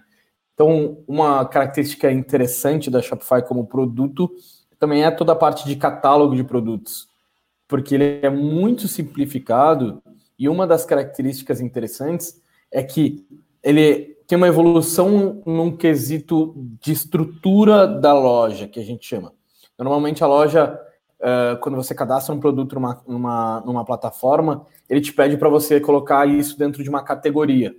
Então, 0.54 0.98
uma 1.08 1.46
característica 1.46 2.12
interessante 2.12 2.90
da 2.90 3.02
Shopify 3.02 3.44
como 3.48 3.68
produto 3.68 4.32
também 4.80 5.04
é 5.04 5.12
toda 5.12 5.32
a 5.32 5.36
parte 5.36 5.66
de 5.66 5.76
catálogo 5.76 6.36
de 6.36 6.44
produtos, 6.44 7.08
porque 7.68 7.96
ele 7.96 8.20
é 8.22 8.30
muito 8.30 8.88
simplificado 8.88 10.02
e 10.38 10.50
uma 10.50 10.68
das 10.68 10.86
características 10.86 11.62
interessantes 11.62 12.42
é 12.72 12.84
que 12.84 13.26
ele 13.64 14.13
tem 14.28 14.38
uma 14.38 14.48
evolução 14.48 15.42
num 15.46 15.76
quesito 15.76 16.54
de 16.82 16.92
estrutura 16.92 17.88
da 17.88 18.14
loja, 18.14 18.68
que 18.68 18.80
a 18.80 18.84
gente 18.84 19.06
chama. 19.06 19.34
Normalmente 19.78 20.24
a 20.24 20.28
loja, 20.28 20.80
uh, 21.20 21.58
quando 21.60 21.76
você 21.76 21.94
cadastra 21.94 22.34
um 22.34 22.40
produto 22.40 22.76
numa, 22.76 23.02
numa, 23.08 23.62
numa 23.62 23.86
plataforma, 23.86 24.66
ele 24.90 25.02
te 25.02 25.14
pede 25.14 25.38
para 25.38 25.50
você 25.50 25.80
colocar 25.80 26.28
isso 26.28 26.58
dentro 26.58 26.84
de 26.84 26.90
uma 26.90 27.04
categoria. 27.04 27.76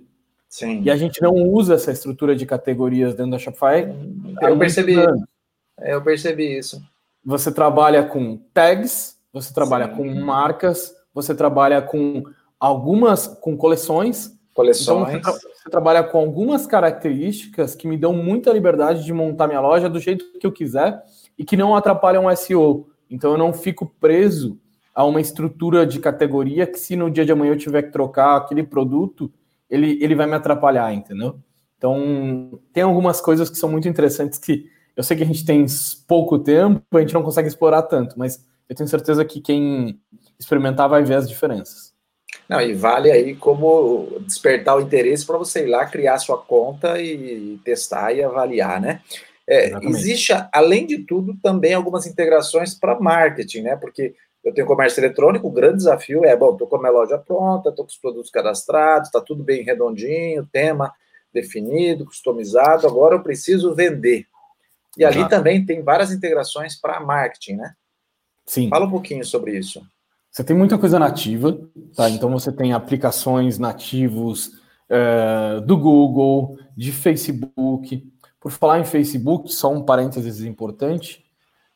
Sim. 0.47 0.81
E 0.83 0.89
a 0.89 0.95
gente 0.95 1.21
não 1.21 1.33
usa 1.33 1.73
essa 1.75 1.91
estrutura 1.91 2.35
de 2.35 2.45
categorias 2.45 3.13
dentro 3.13 3.31
da 3.31 3.39
Shopify. 3.39 3.93
Eu 4.41 4.57
percebi. 4.57 4.95
Eu 5.79 6.01
percebi 6.01 6.57
isso. 6.57 6.81
Você 7.25 7.51
trabalha 7.51 8.03
com 8.03 8.37
tags, 8.53 9.19
você 9.33 9.53
trabalha 9.53 9.89
Sim. 9.89 9.95
com 9.95 10.13
marcas, 10.21 10.95
você 11.13 11.35
trabalha 11.35 11.81
com 11.81 12.23
algumas 12.59 13.27
com 13.27 13.57
coleções. 13.57 14.33
Coleções. 14.55 15.13
Então 15.13 15.33
você, 15.33 15.41
tra 15.41 15.53
você, 15.53 15.69
trabalha 15.69 16.01
com 16.01 16.17
algumas 16.17 16.65
características 16.65 17.75
que 17.75 17.89
me 17.89 17.97
dão 17.97 18.13
muita 18.13 18.53
liberdade 18.53 19.03
de 19.03 19.11
montar 19.11 19.47
minha 19.47 19.59
loja 19.59 19.89
do 19.89 19.99
jeito 19.99 20.25
que 20.39 20.47
eu 20.47 20.51
quiser 20.51 21.03
e 21.37 21.43
que 21.43 21.57
não 21.57 21.75
atrapalham 21.75 22.25
o 22.25 22.35
SEO. 22.35 22.87
Então 23.11 23.33
eu 23.33 23.37
não 23.37 23.51
fico 23.51 23.85
preso 23.99 24.57
a 24.93 25.03
uma 25.03 25.19
estrutura 25.19 25.85
de 25.85 25.99
categoria 25.99 26.65
que 26.65 26.79
se 26.79 26.95
no 26.95 27.11
dia 27.11 27.25
de 27.25 27.33
amanhã 27.33 27.51
eu 27.51 27.57
tiver 27.57 27.83
que 27.83 27.91
trocar 27.91 28.37
aquele 28.37 28.63
produto, 28.63 29.29
ele, 29.69 30.01
ele 30.01 30.15
vai 30.15 30.25
me 30.25 30.35
atrapalhar, 30.35 30.93
entendeu? 30.93 31.37
Então, 31.77 32.57
tem 32.71 32.83
algumas 32.83 33.19
coisas 33.19 33.49
que 33.49 33.57
são 33.57 33.69
muito 33.69 33.89
interessantes 33.89 34.39
que 34.39 34.69
eu 34.95 35.03
sei 35.03 35.17
que 35.17 35.23
a 35.23 35.25
gente 35.25 35.45
tem 35.45 35.65
pouco 36.07 36.39
tempo, 36.39 36.81
a 36.93 37.01
gente 37.01 37.13
não 37.13 37.23
consegue 37.23 37.49
explorar 37.49 37.81
tanto, 37.81 38.17
mas 38.17 38.41
eu 38.69 38.75
tenho 38.75 38.87
certeza 38.87 39.25
que 39.25 39.41
quem 39.41 39.99
experimentar 40.39 40.87
vai 40.87 41.03
ver 41.03 41.15
as 41.15 41.27
diferenças. 41.27 41.94
Não, 42.47 42.61
e 42.61 42.73
vale 42.73 43.11
aí 43.11 43.35
como 43.35 44.19
despertar 44.21 44.77
o 44.77 44.81
interesse 44.81 45.25
para 45.25 45.37
você 45.37 45.63
ir 45.63 45.69
lá 45.69 45.85
criar 45.85 46.19
sua 46.19 46.37
conta 46.37 47.01
e 47.01 47.59
testar 47.63 48.13
e 48.13 48.23
avaliar, 48.23 48.79
né? 48.79 49.01
É, 49.47 49.71
existe, 49.83 50.33
além 50.51 50.85
de 50.85 50.99
tudo, 50.99 51.35
também 51.41 51.73
algumas 51.73 52.05
integrações 52.07 52.73
para 52.73 52.99
marketing, 52.99 53.61
né? 53.61 53.75
Porque 53.75 54.15
eu 54.43 54.53
tenho 54.53 54.67
comércio 54.67 54.99
eletrônico, 54.99 55.47
o 55.47 55.51
grande 55.51 55.77
desafio 55.77 56.23
é, 56.23 56.35
bom, 56.35 56.53
estou 56.53 56.67
com 56.67 56.75
a 56.75 56.79
minha 56.79 56.91
loja 56.91 57.17
pronta, 57.17 57.69
estou 57.69 57.85
com 57.85 57.91
os 57.91 57.97
produtos 57.97 58.29
cadastrados, 58.29 59.07
está 59.07 59.19
tudo 59.19 59.43
bem 59.43 59.63
redondinho, 59.63 60.47
tema 60.51 60.93
definido, 61.33 62.05
customizado, 62.05 62.87
agora 62.87 63.15
eu 63.15 63.23
preciso 63.23 63.73
vender. 63.73 64.25
E 64.97 65.03
ali 65.03 65.17
Exato. 65.17 65.35
também 65.35 65.65
tem 65.65 65.81
várias 65.81 66.11
integrações 66.11 66.79
para 66.79 66.99
marketing, 66.99 67.55
né? 67.55 67.73
Sim. 68.45 68.69
Fala 68.69 68.85
um 68.85 68.91
pouquinho 68.91 69.25
sobre 69.25 69.57
isso. 69.57 69.81
Você 70.35 70.43
tem 70.43 70.53
muita 70.53 70.77
coisa 70.77 70.99
nativa, 70.99 71.57
tá? 71.95 72.09
Então 72.09 72.29
você 72.29 72.51
tem 72.51 72.73
aplicações 72.73 73.57
nativos 73.57 74.47
uh, 74.89 75.61
do 75.61 75.77
Google, 75.77 76.59
de 76.75 76.91
Facebook. 76.91 78.05
Por 78.37 78.51
falar 78.51 78.81
em 78.81 78.83
Facebook, 78.83 79.53
só 79.53 79.71
um 79.71 79.81
parênteses 79.81 80.43
importante. 80.43 81.23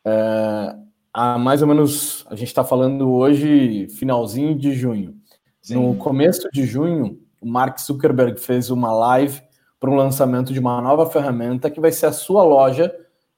Uh, 0.06 0.78
há 1.14 1.38
mais 1.38 1.62
ou 1.62 1.70
menos, 1.70 2.28
a 2.30 2.36
gente 2.36 2.50
está 2.50 2.62
falando 2.62 3.10
hoje, 3.10 3.88
finalzinho 3.98 4.54
de 4.54 4.74
junho. 4.74 5.16
Sim. 5.62 5.76
No 5.76 5.96
começo 5.96 6.50
de 6.52 6.66
junho, 6.66 7.18
o 7.40 7.48
Mark 7.48 7.80
Zuckerberg 7.80 8.42
fez 8.42 8.70
uma 8.70 8.92
live 8.92 9.42
para 9.80 9.90
o 9.90 9.96
lançamento 9.96 10.52
de 10.52 10.60
uma 10.60 10.82
nova 10.82 11.10
ferramenta 11.10 11.70
que 11.70 11.80
vai 11.80 11.94
ser 11.94 12.08
a 12.08 12.12
sua 12.12 12.44
loja, 12.44 12.94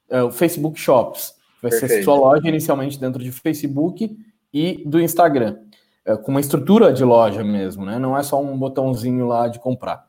é, 0.09 0.23
o 0.23 0.31
Facebook 0.31 0.79
Shops. 0.79 1.35
Vai 1.61 1.69
Perfeito. 1.69 1.93
ser 1.93 1.99
a 1.99 2.03
sua 2.05 2.15
loja 2.15 2.49
inicialmente 2.49 2.99
dentro 2.99 3.23
de 3.23 3.31
Facebook 3.31 4.17
e 4.53 4.83
do 4.85 4.99
Instagram, 4.99 5.57
é, 6.05 6.15
com 6.15 6.31
uma 6.31 6.39
estrutura 6.39 6.91
de 6.91 7.03
loja 7.03 7.43
mesmo, 7.43 7.85
né? 7.85 7.99
Não 7.99 8.17
é 8.17 8.23
só 8.23 8.41
um 8.41 8.57
botãozinho 8.57 9.27
lá 9.27 9.47
de 9.47 9.59
comprar. 9.59 10.05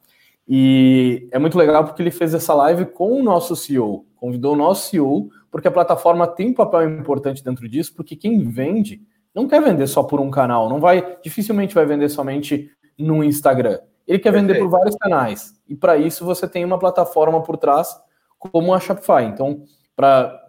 E 0.49 1.29
é 1.31 1.39
muito 1.39 1.57
legal 1.57 1.85
porque 1.85 2.03
ele 2.03 2.11
fez 2.11 2.35
essa 2.35 2.53
live 2.55 2.87
com 2.87 3.21
o 3.21 3.23
nosso 3.23 3.55
CEO, 3.55 4.05
convidou 4.17 4.55
o 4.55 4.57
nosso 4.57 4.89
CEO 4.89 5.31
porque 5.53 5.69
a 5.69 5.73
plataforma 5.73 6.27
tem 6.27 6.49
um 6.49 6.55
papel 6.55 6.89
importante 6.89 7.45
dentro 7.45 7.69
disso, 7.69 7.95
porque 7.95 8.17
quem 8.17 8.43
vende 8.43 9.03
não 9.35 9.47
quer 9.47 9.63
vender 9.63 9.87
só 9.87 10.03
por 10.03 10.19
um 10.19 10.31
canal, 10.31 10.69
não 10.69 10.81
vai, 10.81 11.19
dificilmente 11.23 11.75
vai 11.75 11.85
vender 11.85 12.09
somente 12.09 12.71
no 12.99 13.23
Instagram. 13.23 13.79
Ele 14.07 14.19
quer 14.19 14.33
Perfeito. 14.33 14.55
vender 14.55 14.59
por 14.61 14.71
vários 14.71 14.97
canais. 14.97 15.53
E 15.69 15.77
para 15.77 15.99
isso 15.99 16.25
você 16.25 16.49
tem 16.49 16.65
uma 16.65 16.79
plataforma 16.79 17.43
por 17.43 17.59
trás, 17.59 17.95
como 18.39 18.75
a 18.75 18.81
Shopify. 18.81 19.25
Então, 19.25 19.63
para 19.95 20.42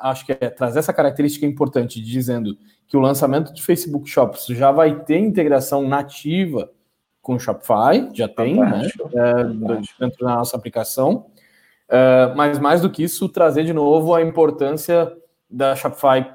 acho 0.00 0.26
que 0.26 0.32
é 0.32 0.50
trazer 0.50 0.78
essa 0.78 0.92
característica 0.92 1.46
importante, 1.46 2.00
dizendo 2.00 2.56
que 2.88 2.96
o 2.96 3.00
lançamento 3.00 3.52
de 3.52 3.62
Facebook 3.62 4.08
Shops 4.08 4.46
já 4.46 4.70
vai 4.70 5.00
ter 5.00 5.18
integração 5.18 5.86
nativa 5.86 6.70
com 7.20 7.34
o 7.34 7.40
Shopify, 7.40 8.08
já 8.14 8.28
tem, 8.28 8.54
né? 8.54 8.88
É, 9.14 9.44
dentro 9.98 10.24
da 10.24 10.36
nossa 10.36 10.56
aplicação. 10.56 11.26
Uh, 11.88 12.36
mas 12.36 12.58
mais 12.58 12.80
do 12.80 12.90
que 12.90 13.02
isso, 13.02 13.28
trazer 13.28 13.64
de 13.64 13.72
novo 13.72 14.14
a 14.14 14.22
importância 14.22 15.12
da 15.50 15.74
Shopify 15.74 16.26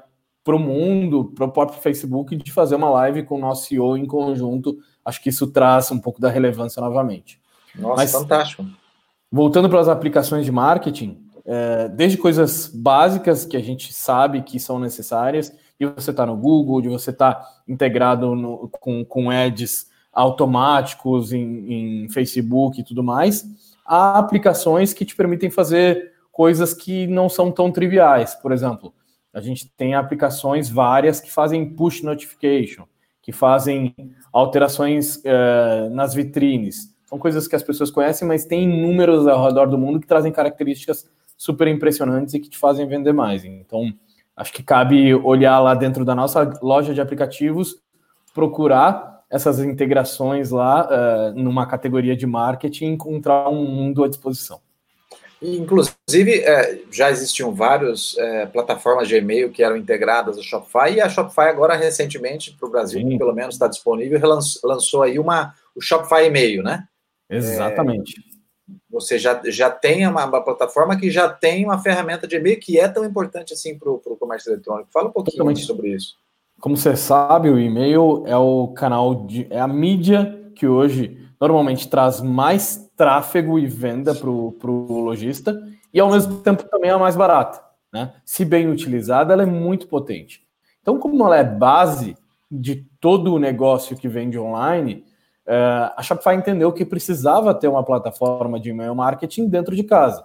para 0.44 0.56
o 0.56 0.58
mundo, 0.58 1.32
para 1.34 1.46
o 1.46 1.52
próprio 1.52 1.80
Facebook, 1.80 2.36
de 2.36 2.52
fazer 2.52 2.74
uma 2.74 2.90
live 2.90 3.22
com 3.22 3.36
o 3.36 3.40
nosso 3.40 3.66
CEO 3.66 3.96
em 3.96 4.06
conjunto. 4.06 4.78
Acho 5.04 5.22
que 5.22 5.28
isso 5.28 5.46
traz 5.46 5.90
um 5.90 5.98
pouco 5.98 6.20
da 6.20 6.28
relevância 6.28 6.80
novamente. 6.80 7.40
Nossa, 7.74 7.96
mas, 7.96 8.12
fantástico. 8.12 8.66
Voltando 9.30 9.68
para 9.68 9.80
as 9.80 9.88
aplicações 9.88 10.44
de 10.44 10.52
marketing, 10.52 11.21
é, 11.44 11.88
desde 11.88 12.18
coisas 12.18 12.68
básicas 12.68 13.44
que 13.44 13.56
a 13.56 13.62
gente 13.62 13.92
sabe 13.92 14.42
que 14.42 14.60
são 14.60 14.78
necessárias, 14.78 15.52
de 15.78 15.86
você 15.86 16.10
estar 16.10 16.24
tá 16.24 16.26
no 16.26 16.36
Google, 16.36 16.80
de 16.80 16.88
você 16.88 17.10
estar 17.10 17.34
tá 17.34 17.48
integrado 17.66 18.34
no, 18.34 18.68
com, 18.68 19.04
com 19.04 19.30
ads 19.30 19.90
automáticos 20.12 21.32
em, 21.32 22.04
em 22.04 22.08
Facebook 22.08 22.80
e 22.80 22.84
tudo 22.84 23.02
mais, 23.02 23.44
há 23.84 24.18
aplicações 24.18 24.92
que 24.92 25.04
te 25.04 25.16
permitem 25.16 25.50
fazer 25.50 26.12
coisas 26.30 26.72
que 26.72 27.06
não 27.06 27.28
são 27.28 27.50
tão 27.50 27.70
triviais. 27.72 28.34
Por 28.34 28.52
exemplo, 28.52 28.94
a 29.32 29.40
gente 29.40 29.68
tem 29.76 29.94
aplicações 29.94 30.68
várias 30.68 31.20
que 31.20 31.32
fazem 31.32 31.68
push 31.74 32.02
notification, 32.02 32.84
que 33.20 33.32
fazem 33.32 33.94
alterações 34.32 35.16
uh, 35.16 35.90
nas 35.90 36.14
vitrines. 36.14 36.92
São 37.06 37.18
coisas 37.18 37.48
que 37.48 37.56
as 37.56 37.62
pessoas 37.62 37.90
conhecem, 37.90 38.26
mas 38.26 38.44
tem 38.44 38.66
números 38.68 39.26
ao 39.26 39.44
redor 39.44 39.66
do 39.66 39.78
mundo 39.78 40.00
que 40.00 40.06
trazem 40.06 40.32
características 40.32 41.06
super 41.42 41.66
impressionantes 41.66 42.34
e 42.34 42.38
que 42.38 42.48
te 42.48 42.56
fazem 42.56 42.86
vender 42.86 43.12
mais. 43.12 43.44
Então, 43.44 43.92
acho 44.36 44.52
que 44.52 44.62
cabe 44.62 45.12
olhar 45.12 45.58
lá 45.58 45.74
dentro 45.74 46.04
da 46.04 46.14
nossa 46.14 46.56
loja 46.62 46.94
de 46.94 47.00
aplicativos, 47.00 47.80
procurar 48.32 49.24
essas 49.28 49.58
integrações 49.58 50.52
lá 50.52 50.86
uh, 50.86 51.34
numa 51.34 51.66
categoria 51.66 52.14
de 52.14 52.28
marketing 52.28 52.84
e 52.84 52.88
encontrar 52.90 53.48
um 53.48 53.64
mundo 53.64 54.04
à 54.04 54.08
disposição. 54.08 54.60
Inclusive, 55.42 56.42
é, 56.44 56.82
já 56.92 57.10
existiam 57.10 57.52
várias 57.52 58.16
é, 58.16 58.46
plataformas 58.46 59.08
de 59.08 59.16
e-mail 59.16 59.50
que 59.50 59.64
eram 59.64 59.76
integradas 59.76 60.36
ao 60.36 60.44
Shopify, 60.44 60.94
e 60.94 61.00
a 61.00 61.08
Shopify 61.08 61.48
agora, 61.48 61.74
recentemente, 61.74 62.52
para 62.52 62.68
o 62.68 62.70
Brasil, 62.70 63.00
Sim. 63.00 63.18
pelo 63.18 63.32
menos 63.32 63.56
está 63.56 63.66
disponível, 63.66 64.20
lançou, 64.24 64.70
lançou 64.70 65.02
aí 65.02 65.18
uma, 65.18 65.52
o 65.74 65.80
Shopify 65.80 66.26
e-mail, 66.26 66.62
né? 66.62 66.84
Exatamente. 67.28 68.14
É, 68.28 68.31
você 68.90 69.18
já, 69.18 69.40
já 69.46 69.70
tem 69.70 70.06
uma, 70.06 70.24
uma, 70.24 70.42
plataforma 70.42 70.98
que 70.98 71.10
já 71.10 71.28
tem 71.28 71.64
uma 71.64 71.78
ferramenta 71.78 72.26
de 72.26 72.36
e-mail 72.36 72.60
que 72.60 72.78
é 72.78 72.88
tão 72.88 73.04
importante 73.04 73.52
assim 73.52 73.78
para 73.78 73.90
o 73.90 74.16
comércio 74.18 74.52
eletrônico. 74.52 74.90
Fala 74.92 75.08
um 75.08 75.12
pouquinho 75.12 75.38
Totalmente. 75.38 75.62
sobre 75.62 75.94
isso. 75.94 76.16
Como 76.60 76.76
você 76.76 76.96
sabe, 76.96 77.50
o 77.50 77.58
e-mail 77.58 78.24
é 78.26 78.36
o 78.36 78.68
canal 78.68 79.26
de 79.26 79.46
é 79.50 79.60
a 79.60 79.66
mídia 79.66 80.50
que 80.54 80.66
hoje 80.66 81.18
normalmente 81.40 81.88
traz 81.88 82.20
mais 82.20 82.88
tráfego 82.96 83.58
e 83.58 83.66
venda 83.66 84.14
para 84.14 84.30
o 84.30 85.00
lojista 85.00 85.60
e 85.92 85.98
ao 85.98 86.10
mesmo 86.10 86.38
tempo 86.38 86.62
também 86.64 86.90
é 86.90 86.92
a 86.92 86.98
mais 86.98 87.16
barata. 87.16 87.60
Né? 87.92 88.12
Se 88.24 88.44
bem 88.44 88.68
utilizada, 88.68 89.32
ela 89.32 89.42
é 89.42 89.46
muito 89.46 89.86
potente. 89.86 90.42
Então, 90.80 90.98
como 90.98 91.24
ela 91.24 91.36
é 91.36 91.44
base 91.44 92.16
de 92.50 92.86
todo 93.00 93.34
o 93.34 93.38
negócio 93.38 93.96
que 93.96 94.08
vende 94.08 94.38
online, 94.38 95.04
uh, 95.46 95.92
a 95.96 96.02
Shopify 96.02 96.34
entendeu 96.34 96.72
que 96.72 96.84
precisava 96.84 97.54
ter 97.54 97.68
uma 97.68 97.84
plataforma 97.84 98.58
de 98.58 98.70
e-mail 98.70 98.94
marketing 98.94 99.48
dentro 99.48 99.74
de 99.74 99.84
casa. 99.84 100.24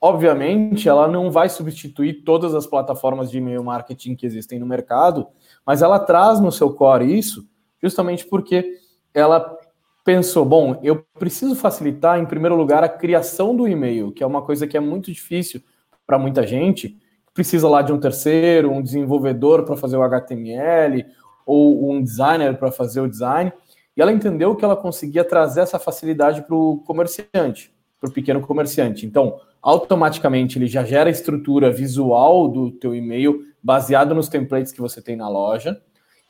Obviamente, 0.00 0.88
ela 0.88 1.08
não 1.08 1.30
vai 1.30 1.48
substituir 1.48 2.22
todas 2.24 2.54
as 2.54 2.66
plataformas 2.66 3.30
de 3.30 3.38
e-mail 3.38 3.64
marketing 3.64 4.14
que 4.14 4.26
existem 4.26 4.58
no 4.58 4.66
mercado, 4.66 5.26
mas 5.64 5.82
ela 5.82 5.98
traz 5.98 6.38
no 6.38 6.52
seu 6.52 6.72
core 6.72 7.18
isso 7.18 7.48
justamente 7.82 8.26
porque 8.26 8.78
ela 9.14 9.56
pensou, 10.04 10.44
bom, 10.44 10.78
eu 10.82 11.04
preciso 11.18 11.54
facilitar, 11.54 12.18
em 12.18 12.26
primeiro 12.26 12.56
lugar, 12.56 12.84
a 12.84 12.88
criação 12.88 13.56
do 13.56 13.66
e-mail, 13.66 14.12
que 14.12 14.22
é 14.22 14.26
uma 14.26 14.42
coisa 14.42 14.66
que 14.66 14.76
é 14.76 14.80
muito 14.80 15.10
difícil 15.12 15.62
para 16.06 16.18
muita 16.18 16.46
gente, 16.46 16.96
precisa 17.34 17.68
lá 17.68 17.82
de 17.82 17.92
um 17.92 17.98
terceiro, 17.98 18.70
um 18.70 18.80
desenvolvedor 18.80 19.64
para 19.64 19.76
fazer 19.76 19.96
o 19.96 20.02
HTML, 20.02 21.04
ou 21.44 21.90
um 21.90 22.02
designer 22.02 22.56
para 22.56 22.70
fazer 22.70 23.00
o 23.00 23.08
design, 23.08 23.52
e 23.96 24.02
ela 24.02 24.12
entendeu 24.12 24.54
que 24.54 24.64
ela 24.64 24.76
conseguia 24.76 25.24
trazer 25.24 25.60
essa 25.60 25.78
facilidade 25.78 26.42
para 26.42 26.54
o 26.54 26.78
comerciante, 26.86 27.74
para 27.98 28.10
o 28.10 28.12
pequeno 28.12 28.40
comerciante. 28.40 29.06
Então, 29.06 29.40
automaticamente 29.62 30.58
ele 30.58 30.66
já 30.66 30.84
gera 30.84 31.08
a 31.08 31.12
estrutura 31.12 31.70
visual 31.70 32.46
do 32.46 32.70
teu 32.70 32.94
e-mail 32.94 33.44
baseado 33.62 34.14
nos 34.14 34.28
templates 34.28 34.70
que 34.70 34.80
você 34.80 35.00
tem 35.00 35.16
na 35.16 35.28
loja. 35.28 35.80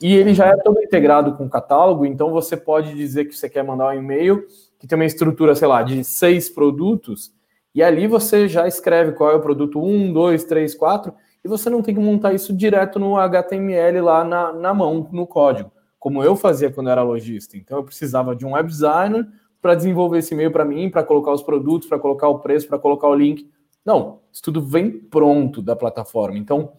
E 0.01 0.15
ele 0.15 0.35
já 0.35 0.47
é 0.47 0.57
todo 0.57 0.81
integrado 0.81 1.35
com 1.35 1.47
o 1.47 1.51
catálogo, 1.51 2.05
então 2.05 2.31
você 2.31 2.57
pode 2.57 2.95
dizer 2.95 3.25
que 3.25 3.35
você 3.35 3.49
quer 3.49 3.65
mandar 3.65 3.89
um 3.89 3.99
e-mail 3.99 4.47
que 4.79 4.87
tem 4.87 4.97
uma 4.97 5.07
estrutura, 5.07 5.55
sei 5.55 5.67
lá, 5.67 5.83
de 5.83 6.05
seis 6.05 6.51
produtos, 6.51 7.33
e 7.75 7.83
ali 7.83 8.07
você 8.07 8.47
já 8.47 8.69
escreve 8.69 9.13
qual 9.13 9.31
é 9.31 9.35
o 9.35 9.41
produto 9.41 9.83
1, 9.83 10.13
2, 10.13 10.45
3, 10.45 10.75
4, 10.75 11.15
e 11.43 11.49
você 11.49 11.71
não 11.71 11.83
tem 11.83 11.95
que 11.95 12.01
montar 12.01 12.35
isso 12.35 12.55
direto 12.55 12.99
no 12.99 13.17
HTML 13.17 14.01
lá 14.03 14.23
na, 14.23 14.53
na 14.53 14.75
mão, 14.75 15.09
no 15.13 15.27
código, 15.27 15.71
como 16.07 16.23
eu 16.23 16.37
fazia 16.37 16.71
quando 16.71 16.89
era 16.89 17.03
lojista. 17.03 17.57
Então 17.57 17.79
eu 17.79 17.83
precisava 17.83 18.37
de 18.37 18.47
um 18.47 18.53
web 18.53 18.69
designer 18.69 19.27
para 19.61 19.75
desenvolver 19.75 20.19
esse 20.19 20.33
e-mail 20.33 20.53
para 20.53 20.65
mim, 20.65 20.89
para 20.89 21.03
colocar 21.03 21.33
os 21.33 21.43
produtos, 21.43 21.89
para 21.89 21.99
colocar 21.99 22.29
o 22.29 22.39
preço, 22.39 22.69
para 22.69 22.79
colocar 22.79 23.09
o 23.09 23.15
link. 23.17 23.51
Não, 23.85 24.21
isso 24.33 24.41
tudo 24.41 24.63
vem 24.63 24.89
pronto 24.89 25.61
da 25.61 25.75
plataforma. 25.75 26.39
Então, 26.39 26.75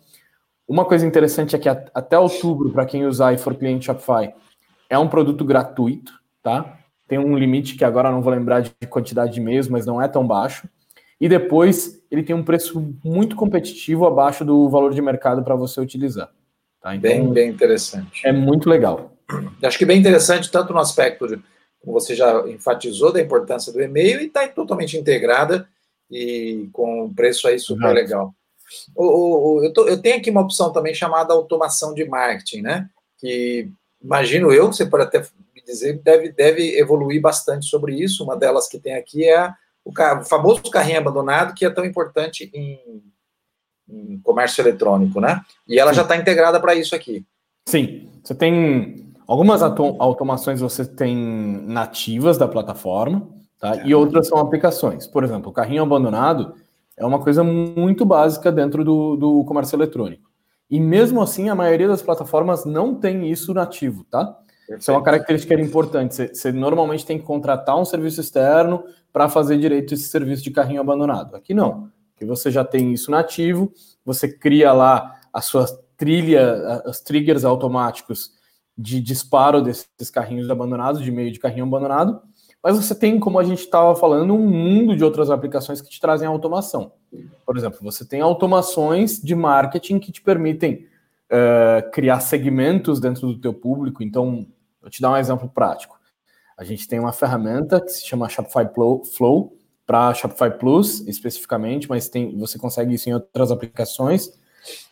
uma 0.66 0.86
coisa 0.86 1.06
interessante 1.06 1.58
é 1.58 1.60
que 1.60 1.68
até 1.68 2.18
outubro, 2.18 2.72
para 2.72 2.86
quem 2.86 3.06
usar 3.06 3.34
e 3.34 3.38
for 3.38 3.54
cliente 3.54 3.88
Shopify, 3.88 4.34
é 4.90 4.98
um 4.98 5.10
produto 5.10 5.44
gratuito, 5.44 6.14
tá? 6.42 6.78
Tem 7.06 7.20
um 7.20 7.38
limite 7.38 7.76
que 7.76 7.84
agora 7.84 8.10
não 8.10 8.22
vou 8.22 8.32
lembrar 8.32 8.62
de 8.62 8.72
quantidade 8.90 9.34
de 9.34 9.42
e-mails, 9.42 9.68
mas 9.68 9.86
não 9.86 10.02
é 10.02 10.08
tão 10.08 10.26
baixo. 10.26 10.70
E 11.20 11.28
depois 11.28 12.02
ele 12.10 12.24
tem 12.24 12.34
um 12.34 12.46
preço 12.46 12.96
muito 13.04 13.36
competitivo 13.36 14.06
abaixo 14.06 14.46
do 14.46 14.70
valor 14.70 14.94
de 14.94 15.02
mercado 15.02 15.44
para 15.44 15.54
você 15.54 15.82
utilizar. 15.82 16.30
Tá? 16.80 16.96
Então, 16.96 17.12
bem, 17.12 17.34
bem 17.34 17.50
interessante. 17.50 18.26
É 18.26 18.32
muito 18.32 18.70
legal. 18.70 19.17
Acho 19.64 19.78
que 19.78 19.86
bem 19.86 20.00
interessante, 20.00 20.52
tanto 20.52 20.74
no 20.74 20.80
aspecto, 20.80 21.28
de, 21.28 21.42
como 21.80 21.94
você 21.94 22.16
já 22.16 22.48
enfatizou, 22.48 23.12
da 23.12 23.22
importância 23.22 23.72
do 23.72 23.82
e-mail, 23.82 24.22
e 24.22 24.28
está 24.28 24.48
totalmente 24.48 24.98
integrada 24.98 25.68
e 26.10 26.70
com 26.72 27.06
um 27.06 27.14
preço 27.14 27.48
aí 27.48 27.60
super 27.60 27.86
Exato. 27.86 27.96
legal. 27.96 28.36
O, 28.96 29.06
o, 29.06 29.64
eu, 29.64 29.74
tô, 29.74 29.88
eu, 29.88 30.02
tenho 30.02 30.18
aqui 30.18 30.30
uma 30.30 30.42
opção 30.42 30.72
também 30.72 30.94
chamada 30.94 31.34
automação 31.34 31.94
de 31.94 32.06
marketing, 32.06 32.62
né? 32.62 32.90
Que 33.18 33.70
imagino 34.02 34.52
eu, 34.52 34.68
você 34.68 34.86
pode 34.86 35.04
até 35.04 35.20
me 35.56 35.62
dizer, 35.66 36.00
deve, 36.04 36.32
deve 36.32 36.78
evoluir 36.78 37.22
bastante 37.22 37.66
sobre 37.66 37.96
isso. 37.96 38.24
Uma 38.24 38.36
delas 38.36 38.68
que 38.68 38.80
tem 38.80 38.96
aqui 38.96 39.28
é 39.28 39.50
o, 39.84 39.92
o 39.92 40.26
famoso 40.26 40.64
carrinho 40.64 41.00
abandonado, 41.00 41.54
que 41.54 41.66
é 41.66 41.70
tão 41.70 41.86
importante 41.86 42.50
em, 42.54 43.04
em 43.90 44.20
comércio 44.20 44.62
eletrônico, 44.62 45.22
né? 45.22 45.42
E 45.68 45.80
ela 45.80 45.92
Sim. 45.92 45.98
já 45.98 46.02
está 46.04 46.18
integrada 46.18 46.60
para 46.60 46.76
isso 46.76 46.94
aqui. 46.94 47.26
Sim, 47.68 48.10
você 48.24 48.36
tem 48.36 49.07
algumas 49.28 49.62
automações 49.62 50.62
você 50.62 50.86
tem 50.86 51.16
nativas 51.68 52.38
da 52.38 52.48
plataforma, 52.48 53.28
tá? 53.60 53.86
E 53.86 53.94
outras 53.94 54.28
são 54.28 54.40
aplicações. 54.40 55.06
Por 55.06 55.24
exemplo, 55.24 55.50
o 55.50 55.54
carrinho 55.54 55.84
abandonado 55.84 56.56
é 56.96 57.06
uma 57.06 57.20
coisa 57.20 57.44
muito 57.44 58.06
básica 58.06 58.52
dentro 58.52 58.84
do, 58.84 59.16
do 59.18 59.44
comércio 59.44 59.76
eletrônico. 59.76 60.28
E 60.70 60.80
mesmo 60.80 61.22
assim, 61.22 61.50
a 61.50 61.56
maioria 61.56 61.88
das 61.88 62.02
plataformas 62.02 62.66
não 62.66 62.96
tem 62.96 63.30
isso 63.30 63.54
nativo, 63.54 64.04
tá? 64.06 64.26
Perfeito. 64.26 64.82
Isso 64.82 64.92
é 64.92 64.94
uma 64.94 65.04
característica 65.04 65.54
importante. 65.54 66.16
Você, 66.16 66.28
você, 66.34 66.52
normalmente 66.52 67.06
tem 67.06 67.18
que 67.18 67.24
contratar 67.24 67.78
um 67.78 67.86
serviço 67.86 68.20
externo 68.20 68.84
para 69.14 69.30
fazer 69.30 69.58
direito 69.58 69.94
esse 69.94 70.10
serviço 70.10 70.44
de 70.44 70.52
carrinho 70.52 70.82
abandonado. 70.82 71.36
Aqui 71.36 71.54
não, 71.54 71.90
que 72.18 72.26
você 72.26 72.52
já 72.52 72.66
tem 72.66 72.92
isso 72.92 73.10
nativo, 73.10 73.72
você 74.04 74.28
cria 74.28 74.74
lá 74.74 75.16
a 75.32 75.42
sua 75.42 75.66
trilha, 75.96 76.84
os 76.86 77.00
triggers 77.00 77.46
automáticos 77.46 78.32
de 78.78 79.02
disparo 79.02 79.62
desses 79.62 80.12
carrinhos 80.12 80.50
abandonados, 80.50 81.02
de 81.02 81.12
meio 81.12 81.32
de 81.32 81.40
carrinho 81.40 81.66
abandonado, 81.66 82.22
mas 82.62 82.76
você 82.76 82.94
tem, 82.94 83.20
como 83.20 83.40
a 83.40 83.44
gente 83.44 83.60
estava 83.60 83.96
falando, 83.96 84.34
um 84.34 84.48
mundo 84.48 84.96
de 84.96 85.04
outras 85.04 85.30
aplicações 85.30 85.80
que 85.80 85.90
te 85.90 86.00
trazem 86.00 86.28
automação. 86.28 86.92
Por 87.46 87.56
exemplo, 87.56 87.80
você 87.82 88.04
tem 88.06 88.20
automações 88.20 89.22
de 89.22 89.36
marketing 89.36 90.00
que 90.00 90.12
te 90.12 90.22
permitem 90.22 90.86
uh, 91.32 91.90
criar 91.92 92.20
segmentos 92.20 93.00
dentro 93.00 93.28
do 93.28 93.40
teu 93.40 93.54
público. 93.54 94.04
Então, 94.04 94.48
vou 94.82 94.90
te 94.90 95.02
dar 95.02 95.12
um 95.12 95.18
exemplo 95.18 95.48
prático. 95.48 95.98
A 96.58 96.64
gente 96.64 96.88
tem 96.88 97.00
uma 97.00 97.14
ferramenta 97.14 97.80
que 97.80 97.90
se 97.90 98.06
chama 98.06 98.28
Shopify 98.28 98.68
Flow 99.16 99.54
para 99.86 100.14
Shopify 100.14 100.52
Plus 100.58 101.08
especificamente, 101.08 101.88
mas 101.88 102.10
tem, 102.10 102.38
você 102.38 102.58
consegue 102.58 102.96
isso 102.96 103.10
em 103.10 103.14
outras 103.14 103.52
aplicações. 103.52 104.38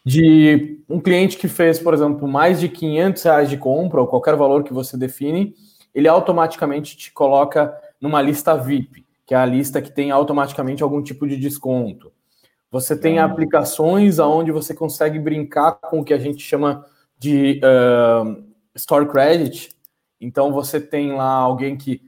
De 0.06 0.84
um 0.88 1.00
cliente 1.00 1.38
que 1.38 1.48
fez, 1.48 1.80
por 1.80 1.94
exemplo, 1.94 2.28
mais 2.28 2.60
de 2.60 2.70
500 2.70 3.24
reais 3.24 3.50
de 3.50 3.58
compra 3.58 4.02
ou 4.02 4.08
qualquer 4.08 4.36
valor 4.36 4.64
que 4.64 4.74
você 4.74 4.96
define, 4.96 5.56
ele 5.94 6.08
automaticamente 6.08 6.96
te 6.96 7.12
coloca 7.12 7.74
numa 8.00 8.22
lista 8.22 8.56
VIP, 8.56 9.06
que 9.26 9.34
é 9.34 9.38
a 9.38 9.46
lista 9.46 9.82
que 9.82 9.92
tem 9.92 10.12
automaticamente 10.12 10.84
algum 10.84 11.02
tipo 11.02 11.28
de 11.28 11.38
desconto. 11.38 12.12
Você 12.70 12.96
tem 12.96 13.20
ah. 13.20 13.26
aplicações 13.26 14.20
onde 14.20 14.52
você 14.52 14.74
consegue 14.74 15.18
brincar 15.18 15.74
com 15.76 16.02
o 16.02 16.04
que 16.04 16.14
a 16.14 16.18
gente 16.18 16.44
chama 16.44 16.86
de 17.18 17.62
uh, 17.64 18.44
Store 18.76 19.08
Credit. 19.08 19.74
Então 20.20 20.52
você 20.52 20.80
tem 20.80 21.14
lá 21.14 21.32
alguém 21.32 21.78
que 21.78 22.02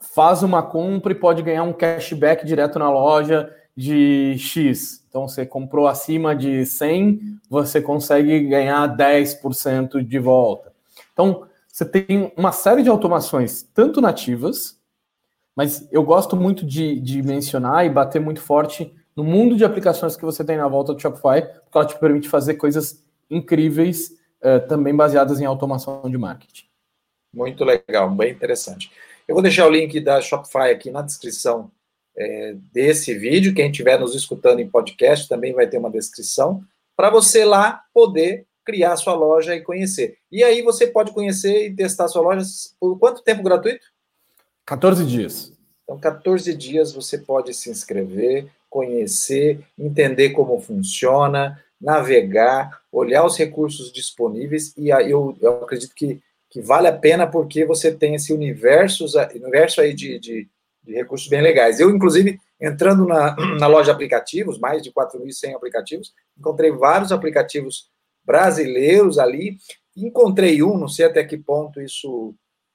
faz 0.00 0.42
uma 0.42 0.62
compra 0.62 1.12
e 1.12 1.14
pode 1.14 1.42
ganhar 1.42 1.62
um 1.62 1.72
cashback 1.72 2.44
direto 2.44 2.78
na 2.78 2.90
loja 2.90 3.54
de 3.76 4.36
X. 4.38 5.04
Então 5.08 5.26
você 5.26 5.46
comprou 5.46 5.86
acima 5.86 6.34
de 6.34 6.64
100, 6.64 7.40
você 7.48 7.80
consegue 7.80 8.40
ganhar 8.40 8.96
10% 8.96 10.02
de 10.02 10.18
volta. 10.18 10.72
Então 11.12 11.46
você 11.68 11.84
tem 11.84 12.32
uma 12.36 12.52
série 12.52 12.82
de 12.82 12.88
automações, 12.88 13.62
tanto 13.74 14.00
nativas, 14.00 14.78
mas 15.56 15.86
eu 15.90 16.02
gosto 16.02 16.36
muito 16.36 16.64
de, 16.64 17.00
de 17.00 17.22
mencionar 17.22 17.84
e 17.86 17.90
bater 17.90 18.20
muito 18.20 18.40
forte 18.40 18.92
no 19.16 19.24
mundo 19.24 19.56
de 19.56 19.64
aplicações 19.64 20.16
que 20.16 20.24
você 20.24 20.44
tem 20.44 20.56
na 20.56 20.68
volta 20.68 20.94
do 20.94 21.00
Shopify, 21.00 21.42
porque 21.42 21.76
ela 21.76 21.86
te 21.86 21.98
permite 21.98 22.28
fazer 22.28 22.54
coisas 22.54 23.04
incríveis, 23.28 24.10
uh, 24.42 24.66
também 24.68 24.94
baseadas 24.94 25.40
em 25.40 25.44
automação 25.44 26.02
de 26.08 26.16
marketing. 26.16 26.66
Muito 27.32 27.64
legal, 27.64 28.10
bem 28.10 28.32
interessante. 28.32 28.90
Eu 29.28 29.34
vou 29.34 29.42
deixar 29.42 29.66
o 29.66 29.70
link 29.70 30.00
da 30.00 30.20
Shopify 30.20 30.70
aqui 30.70 30.90
na 30.90 31.02
descrição 31.02 31.70
é, 32.20 32.54
desse 32.70 33.14
vídeo. 33.14 33.54
Quem 33.54 33.70
estiver 33.70 33.98
nos 33.98 34.14
escutando 34.14 34.60
em 34.60 34.68
podcast 34.68 35.26
também 35.26 35.54
vai 35.54 35.66
ter 35.66 35.78
uma 35.78 35.90
descrição 35.90 36.62
para 36.94 37.08
você 37.08 37.44
lá 37.46 37.82
poder 37.94 38.46
criar 38.62 38.96
sua 38.96 39.14
loja 39.14 39.56
e 39.56 39.62
conhecer. 39.62 40.18
E 40.30 40.44
aí 40.44 40.60
você 40.60 40.86
pode 40.86 41.12
conhecer 41.12 41.66
e 41.66 41.74
testar 41.74 42.08
sua 42.08 42.20
loja 42.20 42.42
por 42.78 42.98
quanto 42.98 43.22
tempo 43.22 43.42
gratuito? 43.42 43.86
14 44.66 45.04
dias. 45.06 45.52
Então, 45.82 45.98
14 45.98 46.54
dias 46.54 46.92
você 46.92 47.16
pode 47.16 47.54
se 47.54 47.70
inscrever, 47.70 48.46
conhecer, 48.68 49.64
entender 49.78 50.30
como 50.30 50.60
funciona, 50.60 51.58
navegar, 51.80 52.82
olhar 52.92 53.24
os 53.24 53.36
recursos 53.36 53.90
disponíveis 53.90 54.74
e 54.76 54.92
aí 54.92 55.10
eu, 55.10 55.34
eu 55.40 55.64
acredito 55.64 55.94
que, 55.94 56.20
que 56.50 56.60
vale 56.60 56.86
a 56.86 56.92
pena 56.92 57.26
porque 57.26 57.64
você 57.64 57.90
tem 57.90 58.14
esse 58.14 58.32
universo, 58.32 59.06
universo 59.34 59.80
aí 59.80 59.94
de, 59.94 60.18
de, 60.18 60.48
de 60.82 60.94
recursos 60.94 61.28
bem 61.28 61.42
legais. 61.42 61.80
Eu, 61.80 61.90
inclusive, 61.90 62.38
entrando 62.60 63.06
na, 63.06 63.34
na 63.58 63.66
loja 63.66 63.86
de 63.86 63.90
aplicativos, 63.90 64.58
mais 64.58 64.82
de 64.82 64.92
4.100 64.92 65.54
aplicativos, 65.54 66.14
encontrei 66.38 66.70
vários 66.70 67.12
aplicativos 67.12 67.90
brasileiros 68.24 69.18
ali. 69.18 69.56
Encontrei 69.96 70.62
um, 70.62 70.78
não 70.78 70.88
sei 70.88 71.06
até 71.06 71.24
que 71.24 71.36
ponto 71.36 71.80
isso 71.80 72.34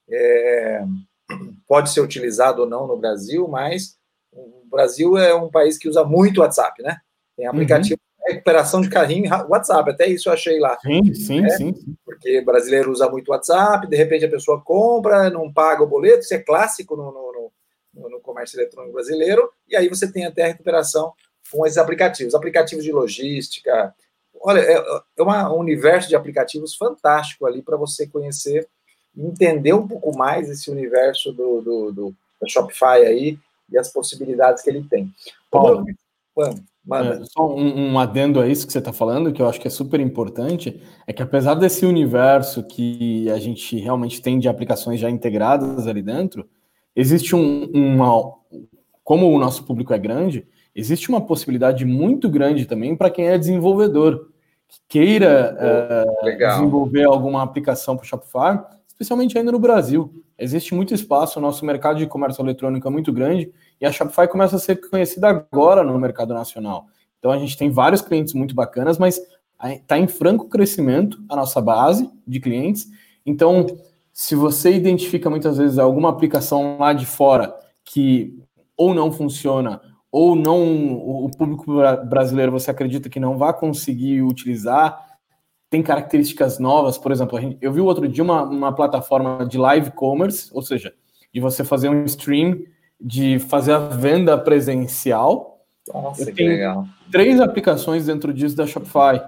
é, 0.09 0.83
pode 1.67 1.89
ser 1.91 2.01
utilizado 2.01 2.61
ou 2.61 2.69
não 2.69 2.87
no 2.87 2.97
Brasil, 2.97 3.47
mas 3.47 3.97
o 4.31 4.67
Brasil 4.69 5.17
é 5.17 5.33
um 5.33 5.49
país 5.49 5.77
que 5.77 5.87
usa 5.87 6.03
muito 6.03 6.41
WhatsApp, 6.41 6.81
né? 6.83 6.97
Tem 7.37 7.47
aplicativo 7.47 7.99
uhum. 7.99 8.27
de 8.27 8.33
recuperação 8.33 8.81
de 8.81 8.89
carrinho 8.89 9.29
WhatsApp, 9.49 9.89
até 9.89 10.07
isso 10.07 10.29
eu 10.29 10.33
achei 10.33 10.59
lá. 10.59 10.77
Sim, 10.81 11.13
sim, 11.13 11.41
né? 11.41 11.49
sim. 11.49 11.73
Porque 12.03 12.41
brasileiro 12.41 12.91
usa 12.91 13.09
muito 13.09 13.31
WhatsApp, 13.31 13.87
de 13.87 13.95
repente 13.95 14.25
a 14.25 14.29
pessoa 14.29 14.61
compra, 14.61 15.29
não 15.29 15.51
paga 15.51 15.83
o 15.83 15.87
boleto, 15.87 16.19
isso 16.19 16.33
é 16.33 16.39
clássico 16.39 16.95
no, 16.95 17.11
no, 17.11 17.24
no, 17.95 18.19
comércio 18.19 18.59
eletrônico 18.59 18.93
brasileiro, 18.93 19.49
e 19.67 19.75
aí 19.75 19.87
você 19.87 20.11
tem 20.11 20.25
até 20.25 20.43
a 20.43 20.47
recuperação 20.47 21.13
com 21.51 21.65
esses 21.65 21.77
aplicativos, 21.77 22.35
aplicativos 22.35 22.83
de 22.83 22.91
logística, 22.91 23.95
olha, 24.41 24.59
é, 24.59 24.83
é 25.17 25.23
uma, 25.23 25.51
um 25.53 25.59
universo 25.59 26.09
de 26.09 26.15
aplicativos 26.15 26.75
fantástico 26.75 27.45
ali 27.45 27.61
para 27.61 27.77
você 27.77 28.05
conhecer 28.07 28.67
entender 29.17 29.73
um 29.73 29.87
pouco 29.87 30.15
mais 30.17 30.49
esse 30.49 30.69
universo 30.69 31.31
do, 31.31 31.61
do, 31.61 31.91
do, 31.91 32.15
do 32.41 32.49
Shopify 32.49 33.05
aí 33.05 33.39
e 33.71 33.77
as 33.77 33.91
possibilidades 33.91 34.61
que 34.61 34.69
ele 34.69 34.83
tem. 34.83 35.09
Paulo, 35.49 35.85
manda. 36.85 37.15
É, 37.15 37.25
só 37.25 37.47
um, 37.47 37.93
um, 37.93 37.99
adendo 37.99 38.39
a 38.39 38.47
isso 38.47 38.67
que 38.67 38.73
você 38.73 38.79
está 38.79 38.93
falando, 38.93 39.31
que 39.33 39.41
eu 39.41 39.47
acho 39.47 39.59
que 39.59 39.67
é 39.67 39.71
super 39.71 39.99
importante, 39.99 40.81
é 41.07 41.13
que 41.13 41.23
apesar 41.23 41.55
desse 41.55 41.85
universo 41.85 42.63
que 42.63 43.29
a 43.31 43.39
gente 43.39 43.77
realmente 43.77 44.21
tem 44.21 44.37
de 44.37 44.47
aplicações 44.47 44.99
já 44.99 45.09
integradas 45.09 45.87
ali 45.87 46.01
dentro, 46.01 46.47
existe 46.95 47.35
um, 47.35 47.65
uma. 47.73 48.33
Como 49.03 49.31
o 49.31 49.39
nosso 49.39 49.63
público 49.65 49.93
é 49.93 49.99
grande, 49.99 50.47
existe 50.75 51.09
uma 51.09 51.21
possibilidade 51.21 51.85
muito 51.85 52.29
grande 52.29 52.65
também 52.65 52.95
para 52.95 53.09
quem 53.09 53.27
é 53.27 53.37
desenvolvedor, 53.37 54.29
que 54.67 54.79
queira 54.87 55.55
uh, 55.55 56.37
desenvolver 56.37 57.03
alguma 57.03 57.43
aplicação 57.43 57.95
para 57.95 58.03
o 58.03 58.07
Shopify, 58.07 58.59
especialmente 58.87 59.37
ainda 59.37 59.51
no 59.51 59.59
Brasil. 59.59 60.11
Existe 60.37 60.73
muito 60.73 60.93
espaço, 60.93 61.39
o 61.39 61.41
nosso 61.41 61.63
mercado 61.65 61.97
de 61.97 62.07
comércio 62.07 62.41
eletrônico 62.41 62.87
é 62.87 62.91
muito 62.91 63.13
grande 63.13 63.51
e 63.79 63.85
a 63.85 63.91
Shopify 63.91 64.27
começa 64.27 64.55
a 64.55 64.59
ser 64.59 64.77
conhecida 64.89 65.29
agora 65.29 65.83
no 65.83 65.97
mercado 65.99 66.33
nacional. 66.33 66.87
Então 67.19 67.31
a 67.31 67.37
gente 67.37 67.57
tem 67.57 67.69
vários 67.69 68.01
clientes 68.01 68.33
muito 68.33 68.55
bacanas, 68.55 68.97
mas 68.97 69.21
está 69.63 69.97
em 69.97 70.07
franco 70.07 70.49
crescimento 70.49 71.23
a 71.29 71.35
nossa 71.35 71.61
base 71.61 72.09
de 72.27 72.39
clientes. 72.39 72.87
Então, 73.25 73.65
se 74.17 74.33
você 74.33 74.73
identifica 74.73 75.29
muitas 75.29 75.57
vezes 75.57 75.77
alguma 75.77 76.07
aplicação 76.07 76.77
lá 76.79 76.93
de 76.93 77.05
fora 77.05 77.53
que 77.83 78.33
ou 78.77 78.93
não 78.93 79.11
funciona 79.11 79.81
ou 80.09 80.37
não 80.37 80.93
o 80.93 81.29
público 81.37 81.75
brasileiro 82.05 82.49
você 82.49 82.71
acredita 82.71 83.09
que 83.09 83.19
não 83.19 83.37
vai 83.37 83.53
conseguir 83.53 84.21
utilizar, 84.21 84.97
tem 85.69 85.83
características 85.83 86.59
novas, 86.59 86.97
por 86.97 87.11
exemplo, 87.11 87.37
gente, 87.41 87.57
eu 87.59 87.73
vi 87.73 87.81
outro 87.81 88.07
dia 88.07 88.23
uma, 88.23 88.43
uma 88.43 88.73
plataforma 88.73 89.45
de 89.45 89.57
live 89.57 89.91
commerce, 89.91 90.49
ou 90.53 90.61
seja, 90.61 90.93
de 91.33 91.41
você 91.41 91.65
fazer 91.65 91.89
um 91.89 92.05
stream, 92.05 92.61
de 92.99 93.37
fazer 93.39 93.73
a 93.73 93.79
venda 93.79 94.37
presencial. 94.37 95.59
Nossa, 95.93 96.29
eu 96.29 96.33
que 96.33 96.47
legal. 96.47 96.85
Três 97.11 97.41
aplicações 97.41 98.05
dentro 98.05 98.33
disso 98.33 98.55
da 98.55 98.65
Shopify. 98.65 99.21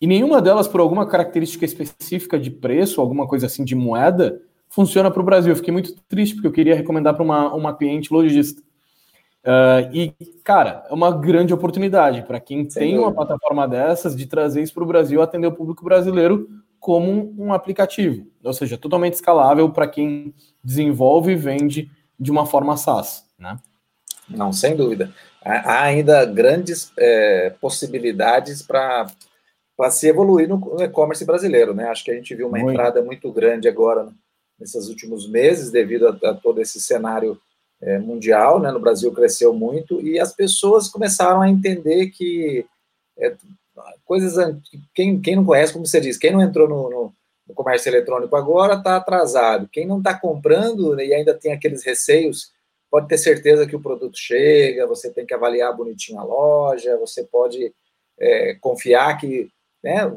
E 0.00 0.06
nenhuma 0.06 0.40
delas, 0.40 0.68
por 0.68 0.80
alguma 0.80 1.06
característica 1.06 1.64
específica 1.64 2.38
de 2.38 2.50
preço, 2.50 3.00
alguma 3.00 3.26
coisa 3.26 3.46
assim 3.46 3.64
de 3.64 3.74
moeda, 3.74 4.40
funciona 4.68 5.10
para 5.10 5.20
o 5.20 5.24
Brasil. 5.24 5.52
Eu 5.52 5.56
fiquei 5.56 5.72
muito 5.72 5.94
triste 6.08 6.34
porque 6.34 6.46
eu 6.46 6.52
queria 6.52 6.76
recomendar 6.76 7.14
para 7.14 7.22
uma, 7.24 7.52
uma 7.54 7.76
cliente 7.76 8.12
lojista. 8.12 8.62
Uh, 9.44 9.88
e, 9.92 10.14
cara, 10.44 10.84
é 10.88 10.94
uma 10.94 11.10
grande 11.10 11.54
oportunidade 11.54 12.22
para 12.22 12.38
quem 12.38 12.68
Sem 12.68 12.82
tem 12.82 12.90
dúvida. 12.96 13.08
uma 13.08 13.14
plataforma 13.14 13.66
dessas 13.66 14.14
de 14.14 14.26
trazer 14.26 14.62
isso 14.62 14.74
para 14.74 14.84
o 14.84 14.86
Brasil, 14.86 15.22
atender 15.22 15.46
o 15.46 15.52
público 15.52 15.84
brasileiro 15.84 16.48
como 16.78 17.34
um 17.36 17.52
aplicativo, 17.52 18.26
ou 18.42 18.52
seja, 18.52 18.78
totalmente 18.78 19.14
escalável 19.14 19.68
para 19.70 19.88
quem 19.88 20.32
desenvolve 20.62 21.32
e 21.32 21.36
vende 21.36 21.90
de 22.18 22.30
uma 22.30 22.46
forma 22.46 22.76
SaaS, 22.76 23.24
né? 23.38 23.58
Não, 24.28 24.52
sem 24.52 24.76
dúvida. 24.76 25.12
Há 25.42 25.84
ainda 25.84 26.24
grandes 26.24 26.92
é, 26.98 27.54
possibilidades 27.60 28.62
para 28.62 29.06
se 29.90 30.08
evoluir 30.08 30.48
no 30.48 30.82
e-commerce 30.82 31.24
brasileiro, 31.24 31.72
né? 31.72 31.88
Acho 31.88 32.04
que 32.04 32.10
a 32.10 32.14
gente 32.14 32.34
viu 32.34 32.48
uma 32.48 32.58
muito. 32.58 32.72
entrada 32.72 33.02
muito 33.02 33.30
grande 33.32 33.68
agora 33.68 34.08
nesses 34.58 34.88
últimos 34.88 35.28
meses, 35.28 35.70
devido 35.70 36.08
a, 36.08 36.30
a 36.30 36.34
todo 36.34 36.60
esse 36.60 36.80
cenário 36.80 37.40
é, 37.80 37.98
mundial, 37.98 38.58
né? 38.60 38.72
No 38.72 38.80
Brasil 38.80 39.12
cresceu 39.12 39.54
muito 39.54 40.00
e 40.00 40.18
as 40.18 40.32
pessoas 40.32 40.88
começaram 40.88 41.40
a 41.40 41.48
entender 41.48 42.08
que 42.08 42.66
é, 43.16 43.36
coisas 44.04 44.34
quem, 44.92 45.20
quem 45.20 45.36
não 45.36 45.44
conhece, 45.44 45.72
como 45.72 45.86
você 45.86 46.00
diz, 46.00 46.16
quem 46.16 46.32
não 46.32 46.42
entrou 46.42 46.68
no, 46.68 46.90
no, 46.90 47.12
no 47.46 47.54
comércio 47.54 47.88
eletrônico 47.88 48.34
agora 48.34 48.74
está 48.74 48.96
atrasado. 48.96 49.68
Quem 49.72 49.86
não 49.86 49.98
está 49.98 50.18
comprando 50.18 50.96
né, 50.96 51.06
e 51.06 51.14
ainda 51.14 51.34
tem 51.34 51.52
aqueles 51.52 51.84
receios, 51.84 52.52
pode 52.90 53.06
ter 53.06 53.18
certeza 53.18 53.66
que 53.66 53.76
o 53.76 53.80
produto 53.80 54.18
chega, 54.18 54.86
você 54.86 55.10
tem 55.10 55.24
que 55.24 55.34
avaliar 55.34 55.76
bonitinho 55.76 56.18
a 56.18 56.24
loja, 56.24 56.96
você 56.96 57.22
pode 57.22 57.72
é, 58.18 58.54
confiar 58.60 59.16
que 59.18 59.48
né, 59.82 60.12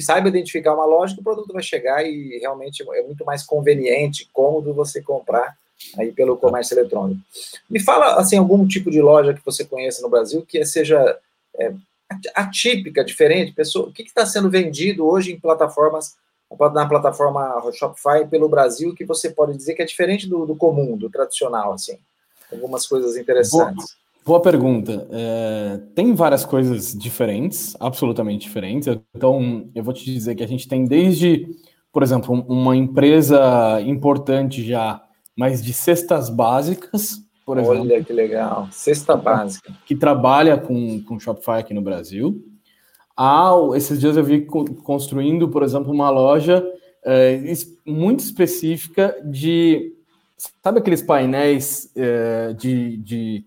saiba 0.00 0.28
identificar 0.28 0.74
uma 0.74 0.84
loja 0.84 1.14
que 1.14 1.20
o 1.20 1.24
produto 1.24 1.52
vai 1.52 1.62
chegar 1.62 2.04
e 2.04 2.38
realmente 2.38 2.82
é 2.82 3.02
muito 3.02 3.24
mais 3.24 3.42
conveniente, 3.42 4.28
cômodo 4.32 4.74
você 4.74 5.00
comprar 5.00 5.56
aí 5.98 6.12
pelo 6.12 6.36
comércio 6.36 6.74
eletrônico. 6.74 7.20
Me 7.68 7.80
fala 7.80 8.16
assim 8.16 8.36
algum 8.36 8.66
tipo 8.66 8.90
de 8.90 9.00
loja 9.00 9.34
que 9.34 9.44
você 9.44 9.64
conheça 9.64 10.02
no 10.02 10.08
Brasil 10.08 10.44
que 10.46 10.64
seja 10.64 11.18
é, 11.58 11.72
atípica, 12.34 13.04
diferente, 13.04 13.52
pessoa, 13.52 13.88
o 13.88 13.92
que 13.92 14.02
está 14.02 14.26
sendo 14.26 14.50
vendido 14.50 15.06
hoje 15.06 15.32
em 15.32 15.40
plataformas, 15.40 16.16
na 16.72 16.86
plataforma 16.86 17.62
Shopify 17.72 18.26
pelo 18.28 18.48
Brasil, 18.48 18.94
que 18.94 19.04
você 19.04 19.30
pode 19.30 19.56
dizer 19.56 19.74
que 19.74 19.82
é 19.82 19.86
diferente 19.86 20.28
do, 20.28 20.44
do 20.44 20.54
comum, 20.54 20.96
do 20.96 21.08
tradicional, 21.08 21.72
assim? 21.72 21.98
Algumas 22.52 22.86
coisas 22.86 23.16
interessantes. 23.16 23.96
Boa, 24.24 24.40
pergunta. 24.40 25.08
É, 25.10 25.80
tem 25.94 26.14
várias 26.14 26.44
coisas 26.44 26.96
diferentes, 26.96 27.76
absolutamente 27.80 28.46
diferentes. 28.46 28.88
Então, 29.14 29.68
eu 29.74 29.82
vou 29.82 29.92
te 29.92 30.04
dizer 30.04 30.34
que 30.36 30.44
a 30.44 30.48
gente 30.48 30.68
tem 30.68 30.84
desde, 30.84 31.48
por 31.92 32.02
exemplo, 32.02 32.32
uma 32.48 32.76
empresa 32.76 33.80
importante 33.84 34.64
já, 34.64 35.02
mas 35.36 35.62
de 35.62 35.72
cestas 35.72 36.30
básicas, 36.30 37.18
por 37.44 37.58
Olha 37.58 37.64
exemplo. 37.64 37.82
Olha 37.82 38.04
que 38.04 38.12
legal. 38.12 38.68
Cesta 38.70 39.16
básica. 39.16 39.72
Que 39.84 39.96
trabalha 39.96 40.56
com, 40.56 41.02
com 41.02 41.18
Shopify 41.18 41.58
aqui 41.58 41.74
no 41.74 41.82
Brasil. 41.82 42.44
Ah, 43.16 43.52
esses 43.74 44.00
dias 44.00 44.16
eu 44.16 44.24
vi 44.24 44.46
construindo, 44.46 45.48
por 45.48 45.62
exemplo, 45.62 45.92
uma 45.92 46.10
loja 46.10 46.64
é, 47.04 47.40
muito 47.84 48.20
específica 48.20 49.16
de. 49.24 49.92
Sabe 50.62 50.78
aqueles 50.78 51.02
painéis 51.02 51.90
é, 51.94 52.52
de, 52.54 52.96
de, 52.96 53.44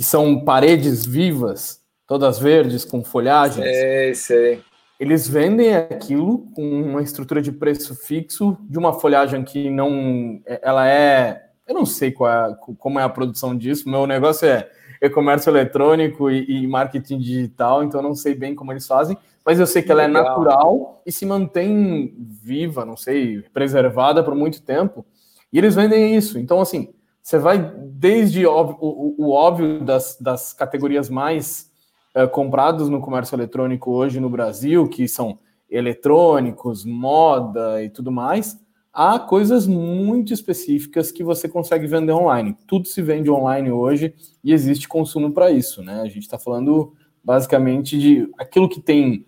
que 0.00 0.04
são 0.04 0.42
paredes 0.42 1.04
vivas, 1.04 1.82
todas 2.06 2.38
verdes, 2.38 2.86
com 2.86 3.04
folhagens? 3.04 3.66
Sei, 3.66 4.14
sei. 4.14 4.62
Eles 4.98 5.28
vendem 5.28 5.76
aquilo 5.76 6.50
com 6.54 6.62
uma 6.62 7.02
estrutura 7.02 7.42
de 7.42 7.52
preço 7.52 7.94
fixo, 7.94 8.56
de 8.62 8.78
uma 8.78 8.94
folhagem 8.94 9.44
que 9.44 9.68
não. 9.68 10.40
Ela 10.62 10.88
é 10.88 11.50
eu 11.68 11.74
não 11.74 11.84
sei 11.84 12.08
é, 12.08 12.54
como 12.78 12.98
é 12.98 13.02
a 13.02 13.10
produção 13.10 13.54
disso. 13.54 13.90
Meu 13.90 14.06
negócio 14.06 14.48
é 14.48 14.70
e-comércio 15.02 15.50
eletrônico 15.50 16.30
e, 16.30 16.62
e, 16.62 16.66
marketing 16.66 17.18
digital, 17.18 17.84
então 17.84 18.00
eu 18.00 18.04
não 18.04 18.14
sei 18.14 18.34
bem 18.34 18.54
como 18.54 18.72
eles 18.72 18.86
fazem, 18.86 19.18
mas 19.44 19.60
eu 19.60 19.66
sei 19.66 19.82
que 19.82 19.92
ela 19.92 20.04
é 20.04 20.08
natural 20.08 21.02
e 21.04 21.12
se 21.12 21.26
mantém 21.26 22.14
viva, 22.42 22.86
não 22.86 22.96
sei, 22.96 23.42
preservada 23.52 24.24
por 24.24 24.34
muito 24.34 24.62
tempo. 24.62 25.04
E 25.52 25.58
eles 25.58 25.74
vendem 25.74 26.16
isso. 26.16 26.38
Então, 26.38 26.58
assim, 26.58 26.94
você 27.22 27.38
vai 27.38 27.58
desde 27.58 28.46
o, 28.46 28.76
o, 28.80 29.14
o 29.18 29.30
óbvio 29.30 29.84
das, 29.84 30.16
das 30.20 30.52
categorias 30.52 31.08
mais 31.08 31.70
é, 32.14 32.26
compradas 32.26 32.88
no 32.88 33.00
comércio 33.00 33.36
eletrônico 33.36 33.90
hoje 33.92 34.20
no 34.20 34.28
Brasil, 34.28 34.88
que 34.88 35.06
são 35.06 35.38
eletrônicos, 35.70 36.84
moda 36.84 37.82
e 37.82 37.88
tudo 37.88 38.10
mais, 38.10 38.58
há 38.92 39.18
coisas 39.18 39.66
muito 39.66 40.32
específicas 40.32 41.12
que 41.12 41.22
você 41.22 41.48
consegue 41.48 41.86
vender 41.86 42.12
online. 42.12 42.56
Tudo 42.66 42.88
se 42.88 43.00
vende 43.00 43.30
online 43.30 43.70
hoje 43.70 44.14
e 44.42 44.52
existe 44.52 44.88
consumo 44.88 45.30
para 45.32 45.50
isso, 45.50 45.82
né? 45.82 46.00
A 46.00 46.06
gente 46.06 46.20
está 46.20 46.38
falando 46.38 46.92
basicamente 47.22 47.98
de 47.98 48.28
aquilo 48.38 48.68
que 48.68 48.80
tem 48.80 49.26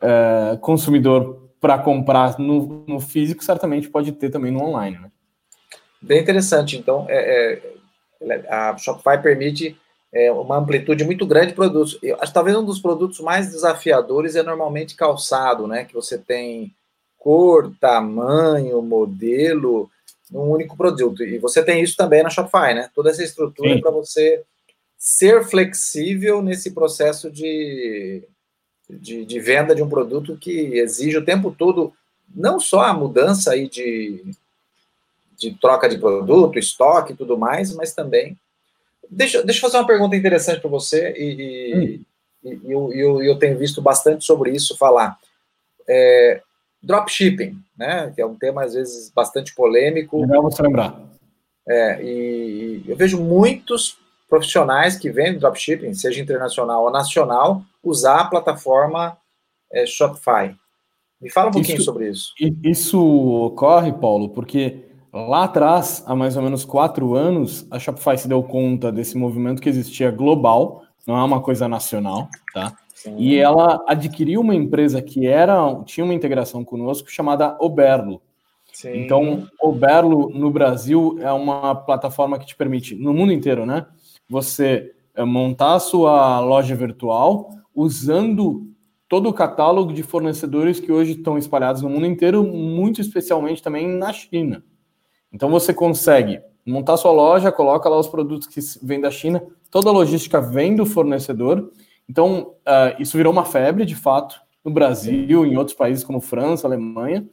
é, 0.00 0.58
consumidor 0.60 1.50
para 1.60 1.78
comprar 1.78 2.38
no, 2.38 2.84
no, 2.86 3.00
físico, 3.00 3.42
certamente 3.42 3.88
pode 3.88 4.12
ter 4.12 4.30
também 4.30 4.52
no 4.52 4.62
online, 4.62 4.98
né? 4.98 5.10
Bem 6.04 6.20
interessante. 6.20 6.76
Então, 6.76 7.06
é, 7.08 7.60
é, 8.20 8.44
a 8.48 8.76
Shopify 8.76 9.20
permite 9.22 9.74
é, 10.12 10.30
uma 10.30 10.58
amplitude 10.58 11.02
muito 11.02 11.26
grande 11.26 11.48
de 11.48 11.54
produtos. 11.54 11.98
Eu 12.02 12.16
acho 12.20 12.32
talvez 12.32 12.54
um 12.54 12.64
dos 12.64 12.78
produtos 12.78 13.20
mais 13.20 13.50
desafiadores 13.50 14.36
é 14.36 14.42
normalmente 14.42 14.94
calçado, 14.94 15.66
né? 15.66 15.84
Que 15.84 15.94
você 15.94 16.18
tem 16.18 16.74
cor, 17.18 17.72
tamanho, 17.80 18.82
modelo, 18.82 19.90
num 20.30 20.50
único 20.50 20.76
produto. 20.76 21.24
E 21.24 21.38
você 21.38 21.64
tem 21.64 21.82
isso 21.82 21.96
também 21.96 22.22
na 22.22 22.28
Shopify, 22.28 22.74
né? 22.74 22.90
Toda 22.94 23.08
essa 23.10 23.24
estrutura 23.24 23.80
para 23.80 23.90
você 23.90 24.42
ser 24.98 25.42
flexível 25.44 26.42
nesse 26.42 26.72
processo 26.72 27.30
de, 27.30 28.22
de, 28.90 29.24
de, 29.24 29.40
venda 29.40 29.74
de 29.74 29.82
um 29.82 29.88
produto 29.88 30.36
que 30.36 30.78
exige 30.78 31.16
o 31.16 31.24
tempo 31.24 31.50
todo 31.50 31.94
não 32.34 32.60
só 32.60 32.82
a 32.82 32.94
mudança 32.94 33.52
aí 33.52 33.68
de, 33.68 34.24
de 35.50 35.58
troca 35.58 35.88
de 35.88 35.98
produto, 35.98 36.58
estoque 36.58 37.12
e 37.12 37.16
tudo 37.16 37.38
mais, 37.38 37.74
mas 37.74 37.94
também. 37.94 38.36
Deixa, 39.10 39.42
deixa 39.42 39.58
eu 39.58 39.62
fazer 39.62 39.76
uma 39.76 39.86
pergunta 39.86 40.16
interessante 40.16 40.60
para 40.60 40.70
você, 40.70 41.12
e, 41.16 41.74
hum. 41.76 42.04
e, 42.44 42.60
e 42.68 42.72
eu, 42.72 42.92
eu, 42.92 43.22
eu, 43.22 43.38
tenho 43.38 43.58
visto 43.58 43.82
bastante 43.82 44.24
sobre 44.24 44.50
isso 44.50 44.76
falar. 44.76 45.18
É, 45.88 46.40
dropshipping, 46.82 47.58
né? 47.76 48.12
Que 48.14 48.22
é 48.22 48.26
um 48.26 48.34
tema 48.34 48.64
às 48.64 48.74
vezes 48.74 49.10
bastante 49.10 49.54
polêmico. 49.54 50.20
Legal 50.20 50.42
você 50.42 50.62
lembrar. 50.62 51.00
É, 51.68 52.02
e, 52.02 52.82
e 52.84 52.90
eu 52.90 52.96
vejo 52.96 53.22
muitos 53.22 53.98
profissionais 54.28 54.96
que 54.96 55.10
vendem 55.10 55.38
dropshipping, 55.38 55.94
seja 55.94 56.20
internacional 56.20 56.84
ou 56.84 56.90
nacional, 56.90 57.62
usar 57.82 58.20
a 58.20 58.24
plataforma 58.26 59.16
é, 59.72 59.86
Shopify. 59.86 60.54
Me 61.20 61.30
fala 61.30 61.48
um 61.48 61.52
pouquinho 61.52 61.76
isso, 61.76 61.84
sobre 61.84 62.10
isso. 62.10 62.34
Isso 62.62 63.00
ocorre, 63.00 63.92
Paulo, 63.92 64.28
porque 64.28 64.84
lá 65.14 65.44
atrás, 65.44 66.02
há 66.06 66.14
mais 66.14 66.36
ou 66.36 66.42
menos 66.42 66.64
quatro 66.64 67.14
anos, 67.14 67.66
a 67.70 67.78
Shopify 67.78 68.18
se 68.18 68.26
deu 68.26 68.42
conta 68.42 68.90
desse 68.90 69.16
movimento 69.16 69.62
que 69.62 69.68
existia 69.68 70.10
global, 70.10 70.82
não 71.06 71.16
é 71.16 71.22
uma 71.22 71.40
coisa 71.40 71.68
nacional, 71.68 72.28
tá? 72.52 72.76
E 73.18 73.36
ela 73.36 73.84
adquiriu 73.86 74.40
uma 74.40 74.54
empresa 74.54 75.00
que 75.02 75.26
era 75.26 75.56
tinha 75.84 76.04
uma 76.04 76.14
integração 76.14 76.64
conosco 76.64 77.10
chamada 77.10 77.56
Oberlo. 77.60 78.22
Sim. 78.72 79.04
Então, 79.04 79.46
Oberlo 79.60 80.30
no 80.30 80.50
Brasil 80.50 81.16
é 81.20 81.30
uma 81.30 81.74
plataforma 81.74 82.38
que 82.38 82.46
te 82.46 82.56
permite, 82.56 82.94
no 82.94 83.12
mundo 83.12 83.32
inteiro, 83.32 83.64
né? 83.64 83.86
Você 84.28 84.92
eh, 85.14 85.24
montar 85.24 85.74
a 85.74 85.80
sua 85.80 86.40
loja 86.40 86.74
virtual 86.74 87.50
usando 87.74 88.66
todo 89.08 89.28
o 89.28 89.34
catálogo 89.34 89.92
de 89.92 90.02
fornecedores 90.02 90.80
que 90.80 90.90
hoje 90.90 91.12
estão 91.12 91.38
espalhados 91.38 91.82
no 91.82 91.90
mundo 91.90 92.06
inteiro, 92.06 92.42
muito 92.42 93.00
especialmente 93.00 93.62
também 93.62 93.86
na 93.86 94.12
China. 94.12 94.64
Então 95.34 95.50
você 95.50 95.74
consegue 95.74 96.40
montar 96.64 96.96
sua 96.96 97.12
loja, 97.12 97.52
coloca 97.52 97.88
lá 97.88 97.98
os 97.98 98.08
produtos 98.08 98.46
que 98.46 98.60
vêm 98.82 99.00
da 99.00 99.10
China, 99.10 99.42
toda 99.70 99.90
a 99.90 99.92
logística 99.92 100.40
vem 100.40 100.74
do 100.74 100.86
fornecedor 100.86 101.70
então, 102.08 102.54
uh, 102.66 103.00
isso 103.00 103.16
virou 103.16 103.32
uma 103.32 103.44
febre, 103.44 103.84
de 103.84 103.94
fato, 103.94 104.40
no 104.64 104.70
Brasil, 104.70 105.44
em 105.44 105.56
outros 105.56 105.76
países 105.76 106.04
como 106.04 106.20
França, 106.20 106.66
Alemanha, 106.66 107.26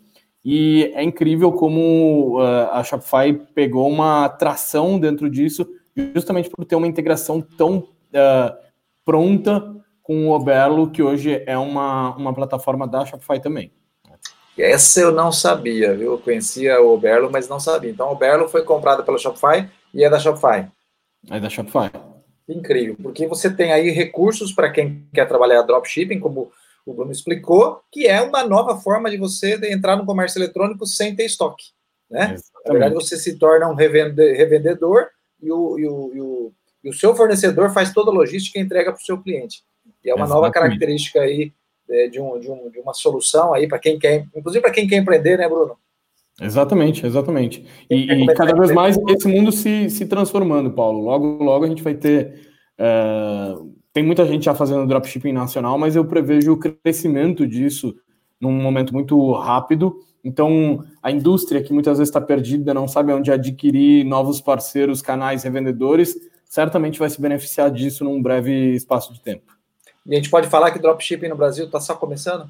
e 0.44 0.92
é 0.96 1.04
incrível 1.04 1.52
como 1.52 2.40
uh, 2.40 2.72
a 2.72 2.84
Shopify 2.84 3.34
pegou 3.54 3.90
uma 3.90 4.26
atração 4.26 5.00
dentro 5.00 5.30
disso, 5.30 5.68
justamente 6.16 6.50
por 6.50 6.66
ter 6.66 6.76
uma 6.76 6.88
integração 6.88 7.42
tão 7.42 7.78
uh, 7.80 8.58
pronta 9.06 9.76
com 10.02 10.28
o 10.28 10.32
Oberlo, 10.32 10.90
que 10.90 11.04
hoje 11.04 11.44
é 11.46 11.58
uma, 11.58 12.16
uma 12.16 12.34
plataforma 12.34 12.88
da 12.88 13.06
Shopify 13.06 13.40
também. 13.40 13.72
Essa 14.62 15.02
eu 15.02 15.12
não 15.12 15.32
sabia, 15.32 15.96
viu? 15.96 16.12
Eu 16.12 16.18
conhecia 16.18 16.80
o 16.82 16.94
Oberlo, 16.94 17.32
mas 17.32 17.50
não 17.50 17.60
sabia. 17.60 17.90
Então, 17.90 18.10
o 18.10 18.12
Oberlo 18.12 18.48
foi 18.48 18.64
comprado 18.64 19.04
pela 19.04 19.18
Shopify 19.18 19.68
e 19.94 20.04
é 20.04 20.10
da 20.10 20.20
Shopify. 20.20 20.68
É 21.30 21.40
da 21.40 21.50
Shopify. 21.50 21.92
Incrível, 22.48 22.96
porque 23.02 23.28
você 23.28 23.50
tem 23.50 23.72
aí 23.72 23.90
recursos 23.92 24.52
para 24.52 24.70
quem 24.70 25.08
quer 25.14 25.28
trabalhar 25.28 25.62
dropshipping, 25.62 26.20
como 26.20 26.52
o 26.86 26.94
Bruno 26.94 27.12
explicou, 27.12 27.82
que 27.92 28.08
é 28.08 28.22
uma 28.22 28.46
nova 28.46 28.78
forma 28.78 29.10
de 29.10 29.18
você 29.18 29.60
entrar 29.72 29.96
no 29.96 30.06
comércio 30.06 30.40
eletrônico 30.40 30.86
sem 30.86 31.16
ter 31.16 31.26
estoque. 31.26 31.66
Né? 32.10 32.36
Na 32.66 32.74
verdade, 32.74 32.94
você 32.94 33.16
se 33.18 33.38
torna 33.38 33.70
um 33.70 33.76
revendedor 33.76 35.08
e 35.42 35.52
o, 35.52 35.80
e 35.80 35.88
o, 35.88 36.12
e 36.14 36.22
o, 36.22 36.54
e 36.84 36.90
o 36.90 36.94
seu 36.94 37.16
fornecedor 37.16 37.72
faz 37.72 37.94
toda 37.94 38.12
a 38.12 38.14
logística 38.14 38.60
e 38.60 38.62
entrega 38.62 38.92
para 38.92 39.02
o 39.02 39.06
seu 39.06 39.22
cliente. 39.22 39.64
E 40.04 40.10
é 40.10 40.14
uma 40.14 40.26
Exatamente. 40.26 40.42
nova 40.42 40.52
característica 40.52 41.22
aí 41.22 41.54
de, 42.10 42.20
um, 42.20 42.40
de, 42.40 42.50
um, 42.50 42.70
de 42.70 42.80
uma 42.80 42.94
solução 42.94 43.54
aí 43.54 43.68
para 43.68 43.80
quem 43.80 44.00
quer, 44.00 44.26
inclusive 44.36 44.62
para 44.62 44.72
quem 44.72 44.88
quer 44.88 44.98
empreender, 44.98 45.38
né, 45.38 45.48
Bruno? 45.48 45.78
Exatamente, 46.40 47.06
exatamente. 47.06 47.66
E, 47.90 48.12
e 48.12 48.34
cada 48.34 48.54
vez 48.54 48.72
mais 48.72 48.98
esse 49.10 49.28
mundo 49.28 49.52
se, 49.52 49.90
se 49.90 50.06
transformando, 50.08 50.72
Paulo. 50.72 51.00
Logo, 51.02 51.44
logo 51.44 51.66
a 51.66 51.68
gente 51.68 51.84
vai 51.84 51.94
ter. 51.94 52.50
Uh, 52.80 53.76
tem 53.94 54.04
muita 54.04 54.26
gente 54.26 54.46
já 54.46 54.56
fazendo 54.56 54.88
dropshipping 54.88 55.34
nacional, 55.34 55.78
mas 55.78 55.96
eu 55.96 56.06
prevejo 56.06 56.54
o 56.54 56.58
crescimento 56.58 57.46
disso 57.46 57.94
num 58.40 58.52
momento 58.52 58.94
muito 58.94 59.32
rápido. 59.34 59.96
Então, 60.24 60.84
a 61.02 61.12
indústria 61.12 61.62
que 61.62 61.74
muitas 61.74 61.98
vezes 61.98 62.10
está 62.10 62.22
perdida, 62.22 62.74
não 62.74 62.88
sabe 62.88 63.14
onde 63.14 63.32
adquirir 63.32 64.04
novos 64.06 64.40
parceiros, 64.40 65.02
canais, 65.02 65.44
revendedores, 65.44 66.16
certamente 66.46 66.98
vai 66.98 67.10
se 67.10 67.22
beneficiar 67.22 67.70
disso 67.70 68.04
num 68.04 68.22
breve 68.22 68.74
espaço 68.74 69.14
de 69.14 69.22
tempo. 69.22 69.61
E 70.06 70.14
a 70.14 70.16
gente 70.16 70.30
pode 70.30 70.48
falar 70.48 70.72
que 70.72 70.80
dropshipping 70.80 71.28
no 71.28 71.36
Brasil 71.36 71.66
está 71.66 71.80
só 71.80 71.96
começando? 71.96 72.50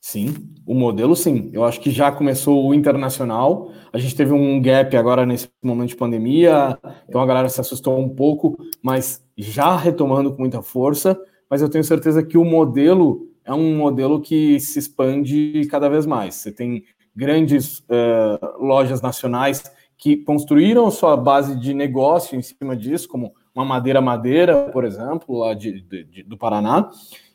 Sim, 0.00 0.34
o 0.64 0.74
modelo 0.74 1.16
sim. 1.16 1.50
Eu 1.52 1.64
acho 1.64 1.80
que 1.80 1.90
já 1.90 2.12
começou 2.12 2.68
o 2.68 2.74
internacional. 2.74 3.72
A 3.92 3.98
gente 3.98 4.14
teve 4.14 4.32
um 4.32 4.60
gap 4.60 4.96
agora 4.96 5.26
nesse 5.26 5.48
momento 5.62 5.88
de 5.88 5.96
pandemia, 5.96 6.78
então 7.08 7.20
a 7.20 7.26
galera 7.26 7.48
se 7.48 7.60
assustou 7.60 7.98
um 7.98 8.08
pouco, 8.08 8.56
mas 8.82 9.24
já 9.36 9.76
retomando 9.76 10.32
com 10.32 10.40
muita 10.40 10.62
força. 10.62 11.18
Mas 11.50 11.62
eu 11.62 11.68
tenho 11.68 11.84
certeza 11.84 12.22
que 12.22 12.38
o 12.38 12.44
modelo 12.44 13.28
é 13.44 13.52
um 13.52 13.76
modelo 13.76 14.20
que 14.20 14.60
se 14.60 14.78
expande 14.78 15.66
cada 15.70 15.88
vez 15.88 16.06
mais. 16.06 16.34
Você 16.36 16.52
tem 16.52 16.84
grandes 17.14 17.78
uh, 17.80 18.64
lojas 18.64 19.00
nacionais 19.00 19.62
que 19.96 20.16
construíram 20.18 20.90
sua 20.90 21.16
base 21.16 21.58
de 21.58 21.72
negócio 21.72 22.38
em 22.38 22.42
cima 22.42 22.76
disso, 22.76 23.08
como 23.08 23.34
uma 23.56 23.64
Madeira 23.64 24.02
Madeira, 24.02 24.68
por 24.70 24.84
exemplo, 24.84 25.38
lá 25.38 25.54
de, 25.54 25.80
de, 25.80 26.04
de 26.04 26.22
do 26.22 26.36
Paraná, 26.36 26.90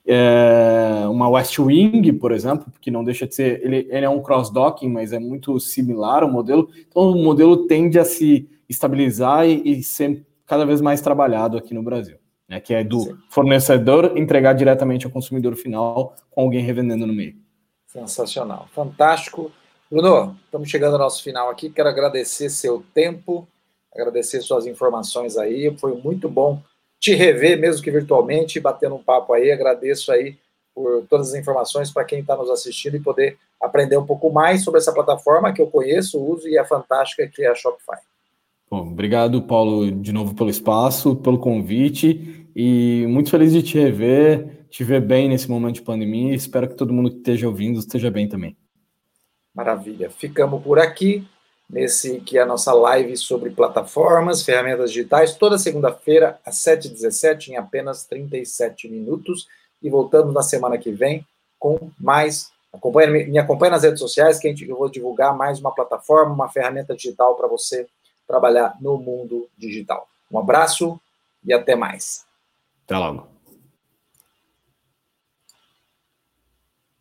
é, 0.05 1.05
uma 1.09 1.27
West 1.27 1.57
Wing, 1.57 2.13
por 2.13 2.31
exemplo, 2.31 2.71
que 2.79 2.91
não 2.91 3.03
deixa 3.03 3.27
de 3.27 3.33
ser, 3.33 3.61
ele, 3.65 3.87
ele 3.89 4.05
é 4.05 4.09
um 4.09 4.21
cross-docking, 4.21 4.87
mas 4.87 5.13
é 5.13 5.19
muito 5.19 5.59
similar 5.59 6.21
ao 6.21 6.31
modelo, 6.31 6.69
então 6.87 7.11
o 7.11 7.23
modelo 7.23 7.65
tende 7.65 7.99
a 7.99 8.05
se 8.05 8.47
estabilizar 8.69 9.47
e, 9.47 9.79
e 9.79 9.83
ser 9.83 10.23
cada 10.45 10.65
vez 10.65 10.79
mais 10.79 11.01
trabalhado 11.01 11.57
aqui 11.57 11.73
no 11.73 11.81
Brasil, 11.81 12.17
né, 12.47 12.59
que 12.59 12.73
é 12.73 12.83
do 12.83 12.99
Sim. 12.99 13.17
fornecedor 13.29 14.15
entregar 14.15 14.53
diretamente 14.53 15.05
ao 15.05 15.11
consumidor 15.11 15.55
final 15.55 16.15
com 16.29 16.41
alguém 16.41 16.63
revendendo 16.63 17.07
no 17.07 17.13
meio. 17.13 17.35
Sensacional, 17.87 18.67
fantástico. 18.73 19.51
Bruno, 19.89 20.37
estamos 20.45 20.69
chegando 20.69 20.93
ao 20.93 20.99
nosso 20.99 21.21
final 21.23 21.49
aqui, 21.49 21.69
quero 21.69 21.89
agradecer 21.89 22.49
seu 22.49 22.83
tempo, 22.93 23.47
agradecer 23.93 24.41
suas 24.41 24.65
informações 24.65 25.37
aí, 25.37 25.75
foi 25.77 25.95
muito 26.01 26.29
bom 26.29 26.61
te 26.99 27.13
rever, 27.15 27.59
mesmo 27.59 27.83
que 27.83 27.89
virtualmente, 27.89 28.59
batendo 28.59 28.95
um 28.95 29.03
papo 29.03 29.33
aí. 29.33 29.51
Agradeço 29.51 30.11
aí 30.11 30.37
por 30.73 31.03
todas 31.09 31.29
as 31.29 31.35
informações 31.35 31.91
para 31.91 32.05
quem 32.05 32.19
está 32.19 32.35
nos 32.35 32.49
assistindo 32.49 32.95
e 32.95 33.01
poder 33.01 33.37
aprender 33.59 33.97
um 33.97 34.05
pouco 34.05 34.31
mais 34.31 34.63
sobre 34.63 34.79
essa 34.79 34.93
plataforma 34.93 35.51
que 35.51 35.61
eu 35.61 35.67
conheço, 35.67 36.23
uso 36.23 36.47
e 36.47 36.57
é 36.57 36.63
fantástica, 36.63 37.27
que 37.27 37.43
é 37.43 37.49
a 37.49 37.55
Shopify. 37.55 37.97
Bom, 38.69 38.91
obrigado, 38.91 39.41
Paulo, 39.41 39.91
de 39.91 40.13
novo 40.13 40.33
pelo 40.33 40.49
espaço, 40.49 41.15
pelo 41.15 41.39
convite 41.39 42.47
e 42.55 43.05
muito 43.09 43.29
feliz 43.29 43.51
de 43.51 43.61
te 43.61 43.77
rever, 43.77 44.65
te 44.69 44.83
ver 44.83 45.01
bem 45.01 45.27
nesse 45.27 45.49
momento 45.49 45.75
de 45.75 45.81
pandemia. 45.81 46.33
Espero 46.33 46.69
que 46.69 46.75
todo 46.75 46.93
mundo 46.93 47.11
que 47.11 47.17
esteja 47.17 47.47
ouvindo 47.47 47.79
esteja 47.79 48.09
bem 48.09 48.29
também. 48.29 48.55
Maravilha. 49.53 50.09
Ficamos 50.09 50.63
por 50.63 50.79
aqui 50.79 51.27
nesse 51.71 52.19
que 52.19 52.37
é 52.37 52.41
a 52.41 52.45
nossa 52.45 52.73
live 52.73 53.15
sobre 53.15 53.49
plataformas, 53.49 54.43
ferramentas 54.43 54.91
digitais, 54.91 55.35
toda 55.35 55.57
segunda-feira, 55.57 56.39
às 56.45 56.57
7h17, 56.57 57.49
em 57.49 57.55
apenas 57.57 58.03
37 58.05 58.89
minutos. 58.89 59.47
E 59.81 59.89
voltando 59.89 60.31
na 60.31 60.43
semana 60.43 60.77
que 60.77 60.91
vem 60.91 61.25
com 61.57 61.89
mais. 61.99 62.51
Acompanha, 62.71 63.09
me 63.09 63.37
acompanha 63.39 63.71
nas 63.71 63.83
redes 63.83 63.99
sociais, 63.99 64.37
que 64.37 64.47
eu 64.47 64.77
vou 64.77 64.89
divulgar 64.89 65.35
mais 65.35 65.59
uma 65.59 65.73
plataforma, 65.73 66.33
uma 66.33 66.49
ferramenta 66.49 66.95
digital 66.95 67.35
para 67.35 67.47
você 67.47 67.87
trabalhar 68.27 68.77
no 68.79 68.97
mundo 68.97 69.49
digital. 69.57 70.07
Um 70.31 70.39
abraço 70.39 70.99
e 71.43 71.53
até 71.53 71.75
mais. 71.75 72.25
Até 72.85 72.97
logo. 72.97 73.30